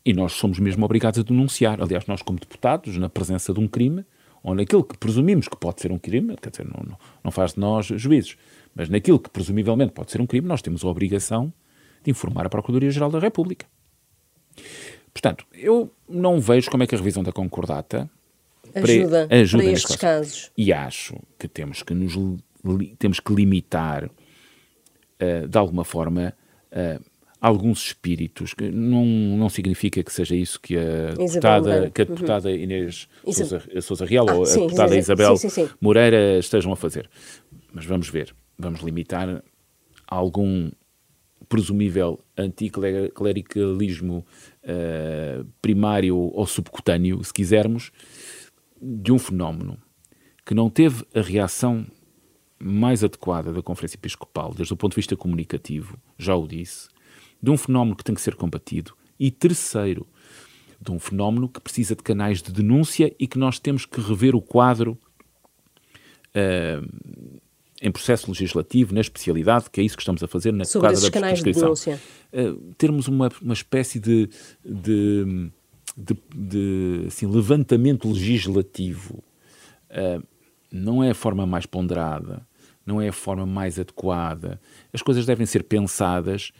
E 0.06 0.13
nós 0.13 0.34
somos 0.34 0.60
mesmo 0.60 0.86
obrigados 0.86 1.19
a 1.19 1.23
denunciar. 1.23 1.82
Aliás, 1.82 2.06
nós, 2.06 2.21
como 2.21 2.39
deputados, 2.39 2.95
na 2.97 3.10
presença 3.10 3.51
de 3.51 3.60
um 3.60 3.67
crime, 3.67 4.06
ou 4.45 4.53
naquilo 4.53 4.84
que 4.84 4.95
presumimos 4.95 5.47
que 5.47 5.58
pode 5.58 5.81
ser 5.81 5.91
um 5.91 5.97
crime, 5.97 6.36
quer 6.38 6.51
dizer, 6.51 6.67
não, 6.67 6.95
não 7.23 7.31
faz 7.31 7.53
de 7.53 7.60
nós 7.60 7.88
juízes, 7.88 8.38
mas 8.75 8.88
naquilo 8.89 9.17
que 9.19 9.27
presumivelmente 9.27 9.91
pode 9.91 10.12
ser 10.12 10.21
um 10.21 10.27
crime, 10.27 10.47
nós 10.47 10.62
temos 10.62 10.84
a 10.84 10.88
obrigação 10.88 11.51
de 12.03 12.12
informar 12.12 12.45
a 12.45 12.49
Procuradoria-Geral 12.49 13.10
da 13.10 13.17
República. 13.17 13.65
Portanto, 15.12 15.47
eu 15.51 15.91
não 16.08 16.39
vejo 16.39 16.69
como 16.69 16.84
é 16.84 16.88
que 16.88 16.93
a 16.93 16.97
revisão 16.97 17.23
da 17.23 17.31
concordata 17.31 18.08
ajuda, 18.75 19.27
para, 19.27 19.38
ajuda 19.39 19.63
para 19.63 19.71
estes 19.71 19.95
casos. 19.95 20.51
E 20.55 20.71
acho 20.71 21.15
que 21.39 21.47
temos 21.47 21.81
que 21.81 21.95
nos 21.95 22.13
temos 22.99 23.19
que 23.19 23.34
limitar 23.34 24.05
uh, 24.05 25.47
de 25.47 25.58
alguma 25.58 25.84
forma 25.84 26.36
uh, 26.71 27.03
alguns 27.45 27.86
espíritos, 27.86 28.55
que 28.55 28.71
não, 28.71 29.05
não 29.05 29.49
significa 29.49 30.03
que 30.03 30.12
seja 30.12 30.36
isso 30.36 30.60
que 30.60 30.75
a 30.75 31.13
deputada, 31.13 31.91
que 31.91 32.01
a 32.01 32.05
uhum. 32.05 32.15
deputada 32.15 32.49
uhum. 32.49 32.55
Inês 32.55 33.08
Sousa, 33.23 33.81
Sousa 33.81 34.05
Real 34.05 34.27
ah, 34.27 34.34
ou 34.34 34.45
sim, 34.47 34.62
a 34.62 34.63
deputada 34.63 34.93
sim, 34.93 34.97
Isabel 34.97 35.38
sim, 35.38 35.69
Moreira 35.79 36.39
estejam 36.39 36.73
a 36.73 36.75
fazer. 36.75 37.08
Mas 37.71 37.86
vamos 37.86 38.10
ver, 38.10 38.36
vamos 38.58 38.81
limitar 38.81 39.43
algum 40.08 40.71
presumível 41.47 42.19
anticlericalismo 42.36 44.25
uh, 44.63 45.45
primário 45.62 46.17
ou 46.17 46.47
subcutâneo, 46.47 47.23
se 47.23 47.31
quisermos, 47.31 47.91
de 48.81 49.12
um 49.12 49.19
fenómeno 49.19 49.77
que 50.43 50.55
não 50.55 50.67
teve 50.67 51.05
a 51.13 51.21
reação 51.21 51.86
mais 52.58 53.03
adequada 53.03 53.53
da 53.53 53.62
Conferência 53.62 53.97
Episcopal, 53.97 54.51
desde 54.55 54.73
o 54.73 54.77
ponto 54.77 54.93
de 54.93 54.95
vista 54.95 55.15
comunicativo, 55.15 55.99
já 56.17 56.36
o 56.36 56.47
disse, 56.47 56.88
de 57.45 57.51
um 57.51 57.58
fenómeno 57.58 57.95
que 57.95 58.03
tem 58.03 58.15
que 58.15 58.21
ser 58.21 58.36
combatido, 58.36 58.93
e 59.19 59.29
terceiro, 59.29 60.08
de 60.81 60.91
um 60.91 60.99
fenómeno 60.99 61.47
que 61.47 61.62
precisa 61.62 61.95
de 61.95 62.01
canais 62.01 62.41
de 62.41 62.51
denúncia 62.51 63.15
e 63.19 63.27
que 63.27 63.38
nós 63.38 63.60
temos 63.60 63.86
que 63.86 64.01
rever 64.01 64.36
o 64.36 64.41
quadro 64.41 64.97
uh, 66.36 67.31
em 67.81 67.91
processo 67.91 68.29
legislativo, 68.29 68.95
na 68.95 69.01
especialidade, 69.01 69.69
que 69.69 69.79
é 69.79 69.84
isso 69.84 69.95
que 69.95 70.01
estamos 70.01 70.23
a 70.23 70.27
fazer 70.27 70.51
na 70.51 70.65
Sobre 70.65 70.88
quadra 70.88 71.01
da 71.01 71.12
canais 71.12 71.43
de 71.43 71.51
denúncia. 71.51 72.01
Uh, 72.34 72.73
termos 72.77 73.08
uma, 73.08 73.29
uma 73.39 73.53
espécie 73.53 73.99
de, 73.99 74.27
de, 74.65 75.51
de, 75.95 76.17
de 76.36 77.03
assim, 77.08 77.27
levantamento 77.27 78.12
legislativo 78.12 79.23
uh, 79.91 80.25
não 80.71 81.03
é 81.03 81.12
a 81.12 81.15
forma 81.15 81.45
mais 81.45 81.67
ponderada, 81.67 82.45
não 82.84 82.99
é 82.99 83.10
a 83.10 83.13
forma 83.13 83.45
mais 83.45 83.79
adequada. 83.79 84.60
As 84.91 85.03
coisas 85.03 85.27
devem 85.27 85.45
ser 85.45 85.63
pensadas 85.63 86.51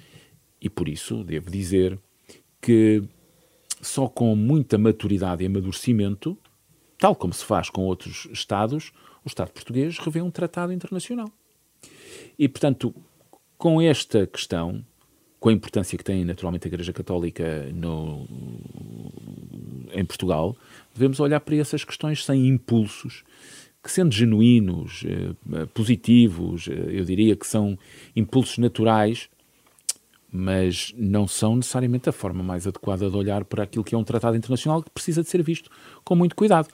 e 0.61 0.69
por 0.69 0.87
isso 0.87 1.23
devo 1.23 1.49
dizer 1.49 1.99
que 2.61 3.03
só 3.81 4.07
com 4.07 4.35
muita 4.35 4.77
maturidade 4.77 5.43
e 5.43 5.47
amadurecimento, 5.47 6.37
tal 6.97 7.15
como 7.15 7.33
se 7.33 7.45
faz 7.45 7.69
com 7.69 7.83
outros 7.83 8.27
Estados, 8.31 8.91
o 9.23 9.27
Estado 9.27 9.51
português 9.51 9.97
revê 9.99 10.21
um 10.21 10.31
tratado 10.31 10.73
internacional. 10.73 11.31
E, 12.37 12.47
portanto, 12.47 12.93
com 13.57 13.81
esta 13.81 14.25
questão, 14.27 14.83
com 15.39 15.49
a 15.49 15.53
importância 15.53 15.97
que 15.97 16.03
tem 16.03 16.25
naturalmente 16.25 16.65
a 16.65 16.69
Igreja 16.69 16.93
Católica 16.93 17.69
no, 17.73 18.27
em 19.93 20.03
Portugal, 20.05 20.55
devemos 20.93 21.19
olhar 21.19 21.39
para 21.39 21.55
essas 21.55 21.83
questões 21.83 22.25
sem 22.25 22.47
impulsos 22.47 23.23
que, 23.83 23.91
sendo 23.91 24.11
genuínos, 24.11 25.03
eh, 25.05 25.65
positivos, 25.67 26.67
eh, 26.67 26.73
eu 26.89 27.05
diria 27.05 27.35
que 27.35 27.45
são 27.45 27.77
impulsos 28.15 28.57
naturais, 28.57 29.29
mas 30.35 30.93
não 30.97 31.27
são 31.27 31.55
necessariamente 31.55 32.09
a 32.09 32.11
forma 32.11 32.43
mais 32.43 32.67
adequada 32.67 33.09
de 33.09 33.15
olhar 33.15 33.45
para 33.45 33.63
aquilo 33.63 33.83
que 33.83 33.95
é 33.95 33.97
um 33.97 34.03
tratado 34.03 34.35
internacional 34.35 34.83
que 34.83 34.89
precisa 34.89 35.23
de 35.23 35.29
ser 35.29 35.41
visto 35.41 35.69
com 36.03 36.15
muito 36.15 36.35
cuidado. 36.35 36.67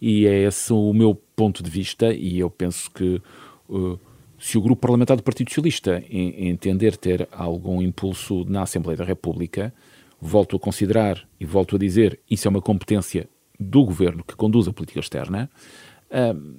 E 0.00 0.26
é 0.26 0.44
esse 0.44 0.72
o 0.72 0.92
meu 0.92 1.14
ponto 1.34 1.62
de 1.62 1.70
vista, 1.70 2.12
e 2.12 2.38
eu 2.38 2.48
penso 2.48 2.90
que 2.90 3.20
uh, 3.68 3.98
se 4.38 4.56
o 4.56 4.62
grupo 4.62 4.80
parlamentar 4.80 5.16
do 5.16 5.22
Partido 5.22 5.48
Socialista 5.48 6.02
entender 6.08 6.96
ter 6.96 7.28
algum 7.32 7.82
impulso 7.82 8.44
na 8.44 8.62
Assembleia 8.62 8.96
da 8.96 9.04
República, 9.04 9.74
volto 10.20 10.56
a 10.56 10.60
considerar 10.60 11.26
e 11.40 11.44
volto 11.44 11.74
a 11.74 11.78
dizer, 11.78 12.20
isso 12.30 12.46
é 12.46 12.50
uma 12.50 12.62
competência 12.62 13.28
do 13.58 13.84
governo 13.84 14.22
que 14.22 14.36
conduz 14.36 14.68
a 14.68 14.72
política 14.72 15.00
externa, 15.00 15.50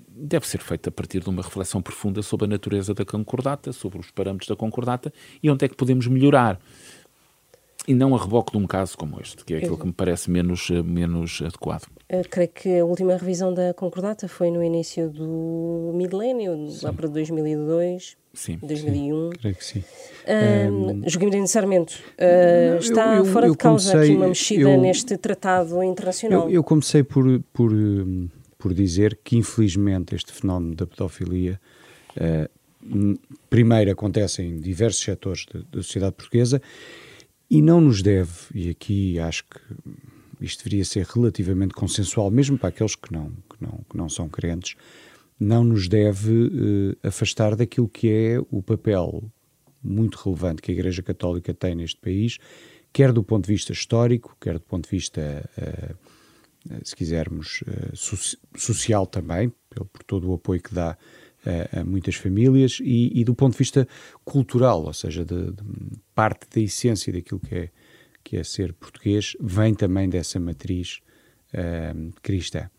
deve 0.09 0.47
ser 0.47 0.59
feita 0.59 0.89
a 0.89 0.91
partir 0.91 1.21
de 1.21 1.29
uma 1.29 1.41
reflexão 1.41 1.81
profunda 1.81 2.21
sobre 2.21 2.45
a 2.45 2.47
natureza 2.47 2.93
da 2.93 3.05
concordata, 3.05 3.71
sobre 3.71 3.99
os 3.99 4.11
parâmetros 4.11 4.47
da 4.47 4.55
concordata 4.55 5.11
e 5.41 5.49
onde 5.49 5.65
é 5.65 5.67
que 5.67 5.75
podemos 5.75 6.07
melhorar. 6.07 6.59
E 7.87 7.93
não 7.93 8.15
a 8.15 8.19
reboque 8.21 8.51
de 8.51 8.57
um 8.57 8.67
caso 8.67 8.95
como 8.95 9.19
este, 9.19 9.43
que 9.43 9.53
é 9.53 9.57
aquilo 9.57 9.77
que 9.77 9.85
me 9.87 9.93
parece 9.93 10.29
menos, 10.29 10.69
eh, 10.69 10.83
menos 10.83 11.41
adequado. 11.41 11.87
Eu 12.07 12.23
creio 12.29 12.49
que 12.49 12.79
a 12.79 12.85
última 12.85 13.15
revisão 13.17 13.51
da 13.51 13.73
concordata 13.73 14.27
foi 14.27 14.51
no 14.51 14.63
início 14.63 15.09
do 15.09 15.91
milénio, 15.95 16.69
lá 16.83 16.93
para 16.93 17.07
2002, 17.07 18.15
sim, 18.33 18.59
2001. 18.61 19.31
Sim, 19.31 19.37
creio 19.39 19.55
que 19.55 19.65
sim. 19.65 19.83
Um, 20.71 21.01
Joaquim 21.09 21.29
de 21.29 21.47
Sarmento, 21.47 21.93
uh, 22.19 22.77
está 22.77 23.15
eu, 23.15 23.19
eu, 23.19 23.25
fora 23.25 23.47
eu 23.47 23.53
de 23.53 23.57
causa 23.57 23.91
comecei, 23.93 24.11
aqui 24.11 24.17
uma 24.17 24.27
mexida 24.27 24.77
neste 24.77 25.17
tratado 25.17 25.81
internacional? 25.81 26.47
Eu, 26.47 26.63
comecei 26.63 27.01
por, 27.01 27.41
por 27.51 27.71
por 28.59 28.73
dizer 28.73 29.19
que, 29.23 29.37
infelizmente, 29.37 30.13
este 30.13 30.33
fenómeno 30.33 30.75
da 30.75 30.85
pedofilia 30.85 31.59
uh, 32.17 33.19
primeiro 33.49 33.89
acontece 33.89 34.43
em 34.43 34.59
diversos 34.59 35.01
setores 35.01 35.45
da 35.71 35.81
sociedade 35.81 36.15
portuguesa 36.15 36.61
e 37.49 37.61
não 37.61 37.81
nos 37.81 38.01
deve, 38.01 38.31
e 38.53 38.69
aqui 38.69 39.17
acho 39.17 39.45
que 39.45 40.45
isto 40.45 40.63
deveria 40.63 40.85
ser 40.85 41.05
relativamente 41.05 41.73
consensual, 41.73 42.29
mesmo 42.29 42.57
para 42.57 42.69
aqueles 42.69 42.95
que 42.95 43.11
não, 43.11 43.31
que 43.31 43.61
não, 43.61 43.85
que 43.89 43.97
não 43.97 44.09
são 44.09 44.29
crentes, 44.29 44.75
não 45.39 45.63
nos 45.63 45.87
deve 45.87 46.31
uh, 46.31 46.97
afastar 47.07 47.55
daquilo 47.55 47.87
que 47.87 48.09
é 48.09 48.39
o 48.51 48.61
papel 48.61 49.23
muito 49.81 50.17
relevante 50.17 50.61
que 50.61 50.71
a 50.71 50.73
Igreja 50.73 51.01
Católica 51.01 51.53
tem 51.53 51.75
neste 51.75 51.99
país, 52.01 52.37
quer 52.91 53.13
do 53.13 53.23
ponto 53.23 53.45
de 53.45 53.53
vista 53.53 53.71
histórico, 53.71 54.35
quer 54.39 54.55
do 54.55 54.65
ponto 54.65 54.83
de 54.83 54.91
vista 54.91 55.49
eh, 55.57 55.95
se 56.83 56.95
quisermos, 56.95 57.63
eh, 57.67 57.91
social 58.57 59.07
também, 59.07 59.51
por 59.69 60.03
todo 60.03 60.29
o 60.29 60.33
apoio 60.33 60.61
que 60.61 60.73
dá 60.73 60.97
a, 61.45 61.79
a 61.81 61.85
muitas 61.85 62.15
famílias 62.15 62.79
e, 62.81 63.19
e, 63.19 63.23
do 63.23 63.33
ponto 63.33 63.53
de 63.53 63.59
vista 63.59 63.87
cultural, 64.25 64.83
ou 64.83 64.93
seja, 64.93 65.23
de, 65.23 65.51
de 65.51 65.63
parte 66.13 66.47
da 66.53 66.61
essência 66.61 67.13
daquilo 67.13 67.39
que 67.39 67.55
é, 67.55 67.69
que 68.23 68.37
é 68.37 68.43
ser 68.43 68.73
português, 68.73 69.35
vem 69.39 69.73
também 69.73 70.09
dessa 70.09 70.39
matriz 70.39 70.99
uh, 71.53 72.11
cristã. 72.21 72.69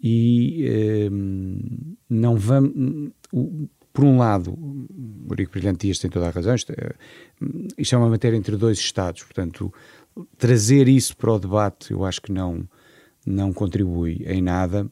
E 0.00 0.68
uh, 1.10 1.94
não 2.08 2.36
vamos. 2.36 3.12
por 3.92 4.04
um 4.04 4.18
lado, 4.18 4.52
o 4.52 5.26
Eurico 5.30 5.52
Brilhante 5.52 5.86
Dias 5.86 5.98
tem 5.98 6.10
toda 6.10 6.28
a 6.28 6.30
razão, 6.30 6.54
isto 6.54 6.72
é, 6.72 6.94
isto 7.76 7.94
é 7.94 7.98
uma 7.98 8.08
matéria 8.08 8.36
entre 8.36 8.56
dois 8.56 8.78
Estados, 8.78 9.22
portanto, 9.22 9.72
trazer 10.36 10.88
isso 10.88 11.16
para 11.16 11.32
o 11.32 11.38
debate 11.38 11.92
eu 11.92 12.04
acho 12.04 12.20
que 12.22 12.32
não, 12.32 12.68
não 13.26 13.52
contribui 13.52 14.24
em 14.26 14.42
nada. 14.42 14.90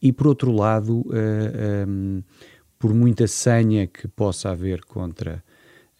E 0.00 0.12
por 0.12 0.26
outro 0.26 0.52
lado, 0.52 1.00
uh, 1.00 1.12
eh, 1.12 1.86
um, 1.86 2.18
ehm, 2.18 2.24
por 2.78 2.92
muita 2.94 3.26
senha 3.26 3.86
que 3.86 4.06
possa 4.06 4.50
haver 4.50 4.84
contra 4.84 5.42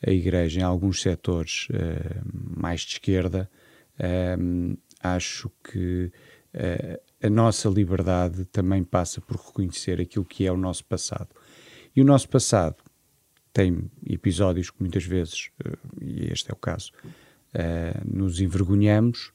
a 0.07 0.11
Igreja 0.11 0.61
em 0.61 0.63
alguns 0.63 1.01
setores 1.01 1.69
uh, 1.71 2.61
mais 2.61 2.83
de 2.83 2.93
esquerda, 2.93 3.51
uh, 3.99 4.79
acho 5.01 5.51
que 5.65 6.13
uh, 6.55 7.27
a 7.27 7.31
nossa 7.31 7.69
liberdade 7.69 8.45
também 8.47 8.85
passa 8.85 9.21
por 9.21 9.37
reconhecer 9.37 10.01
aquilo 10.01 10.25
que 10.25 10.47
é 10.47 10.53
o 10.53 10.57
nosso 10.57 10.85
passado. 10.85 11.29
E 11.95 12.01
o 12.01 12.05
nosso 12.05 12.29
passado 12.29 12.77
tem 13.53 13.91
episódios 14.07 14.71
que 14.71 14.77
muitas 14.81 15.05
vezes, 15.05 15.51
e 16.01 16.31
este 16.31 16.51
é 16.51 16.53
o 16.53 16.57
caso, 16.57 16.93
nos 18.05 18.39
envergonhamos, 18.39 19.33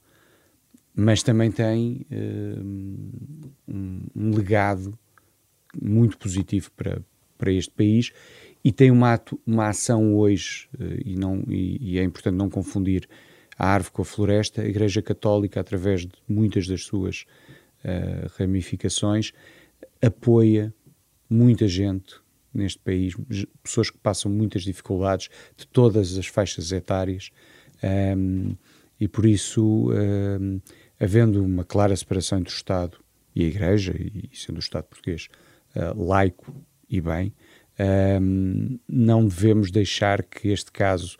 mas 0.95 1.23
também 1.23 1.51
tem 1.51 2.05
um, 2.11 4.01
um 4.15 4.35
legado 4.35 4.97
muito 5.81 6.17
positivo 6.17 6.69
para, 6.71 7.01
para 7.37 7.51
este 7.51 7.71
país 7.71 8.11
e 8.63 8.71
tem 8.71 8.91
uma, 8.91 9.19
uma 9.45 9.69
ação 9.69 10.15
hoje, 10.15 10.69
uh, 10.79 11.01
e, 11.03 11.15
não, 11.15 11.43
e, 11.47 11.93
e, 11.93 11.99
é 11.99 12.03
importante 12.03 12.35
não 12.35 12.49
confundir 12.49 13.07
a 13.57 13.67
árvore 13.67 13.93
com 13.93 14.01
a 14.01 14.05
floresta, 14.05 14.61
a 14.61 14.67
Igreja 14.67 15.01
Católica, 15.01 15.59
através 15.59 16.01
de 16.01 16.13
muitas 16.27 16.67
das 16.67 16.83
suas 16.83 17.25
uh, 17.83 18.31
ramificações, 18.37 19.33
apoia 20.01 20.73
muita 21.29 21.67
gente 21.67 22.15
neste 22.53 22.79
país, 22.79 23.15
pessoas 23.63 23.89
que 23.89 23.97
passam 23.97 24.31
muitas 24.31 24.63
dificuldades 24.63 25.29
de 25.55 25.65
todas 25.67 26.17
as 26.17 26.27
faixas 26.27 26.71
etárias, 26.71 27.31
um, 27.81 27.87
ehm, 27.87 28.57
e 28.99 29.07
por 29.07 29.25
isso, 29.25 29.89
um, 29.89 29.93
ehm, 29.93 30.61
havendo 31.01 31.43
uma 31.43 31.63
clara 31.63 31.95
separação 31.95 32.37
entre 32.37 32.53
o 32.53 32.55
Estado 32.55 32.97
e 33.35 33.43
a 33.43 33.47
Igreja, 33.47 33.95
e 33.97 34.29
sendo 34.33 34.57
o 34.57 34.59
Estado 34.59 34.85
português 34.85 35.29
uh, 35.75 35.99
laico 35.99 36.53
e 36.87 37.01
bem, 37.01 37.33
um, 38.21 38.77
não 38.87 39.25
devemos 39.25 39.71
deixar 39.71 40.21
que 40.21 40.49
este 40.49 40.71
caso, 40.71 41.17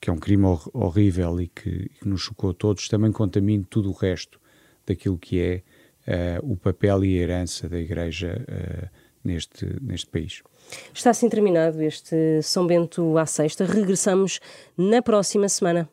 que 0.00 0.08
é 0.08 0.12
um 0.12 0.16
crime 0.16 0.44
hor 0.44 0.70
horrível 0.72 1.38
e 1.42 1.48
que, 1.48 1.90
que, 1.90 2.08
nos 2.08 2.22
chocou 2.22 2.50
a 2.50 2.54
todos, 2.54 2.88
também 2.88 3.12
contamine 3.12 3.64
tudo 3.64 3.90
o 3.90 3.92
resto 3.92 4.40
daquilo 4.86 5.18
que 5.18 5.40
é 6.06 6.40
uh, 6.40 6.52
o 6.52 6.56
papel 6.56 7.04
e 7.04 7.18
a 7.18 7.22
herança 7.22 7.68
da 7.68 7.78
Igreja 7.78 8.42
uh, 8.48 8.88
neste, 9.22 9.66
neste 9.82 10.06
país. 10.06 10.42
Está 10.94 11.10
assim 11.10 11.28
terminado 11.28 11.82
este 11.82 12.40
São 12.42 12.66
Bento 12.66 13.18
à 13.18 13.26
Sexta. 13.26 13.66
Regressamos 13.66 14.40
na 14.78 15.02
próxima 15.02 15.50
semana. 15.50 15.86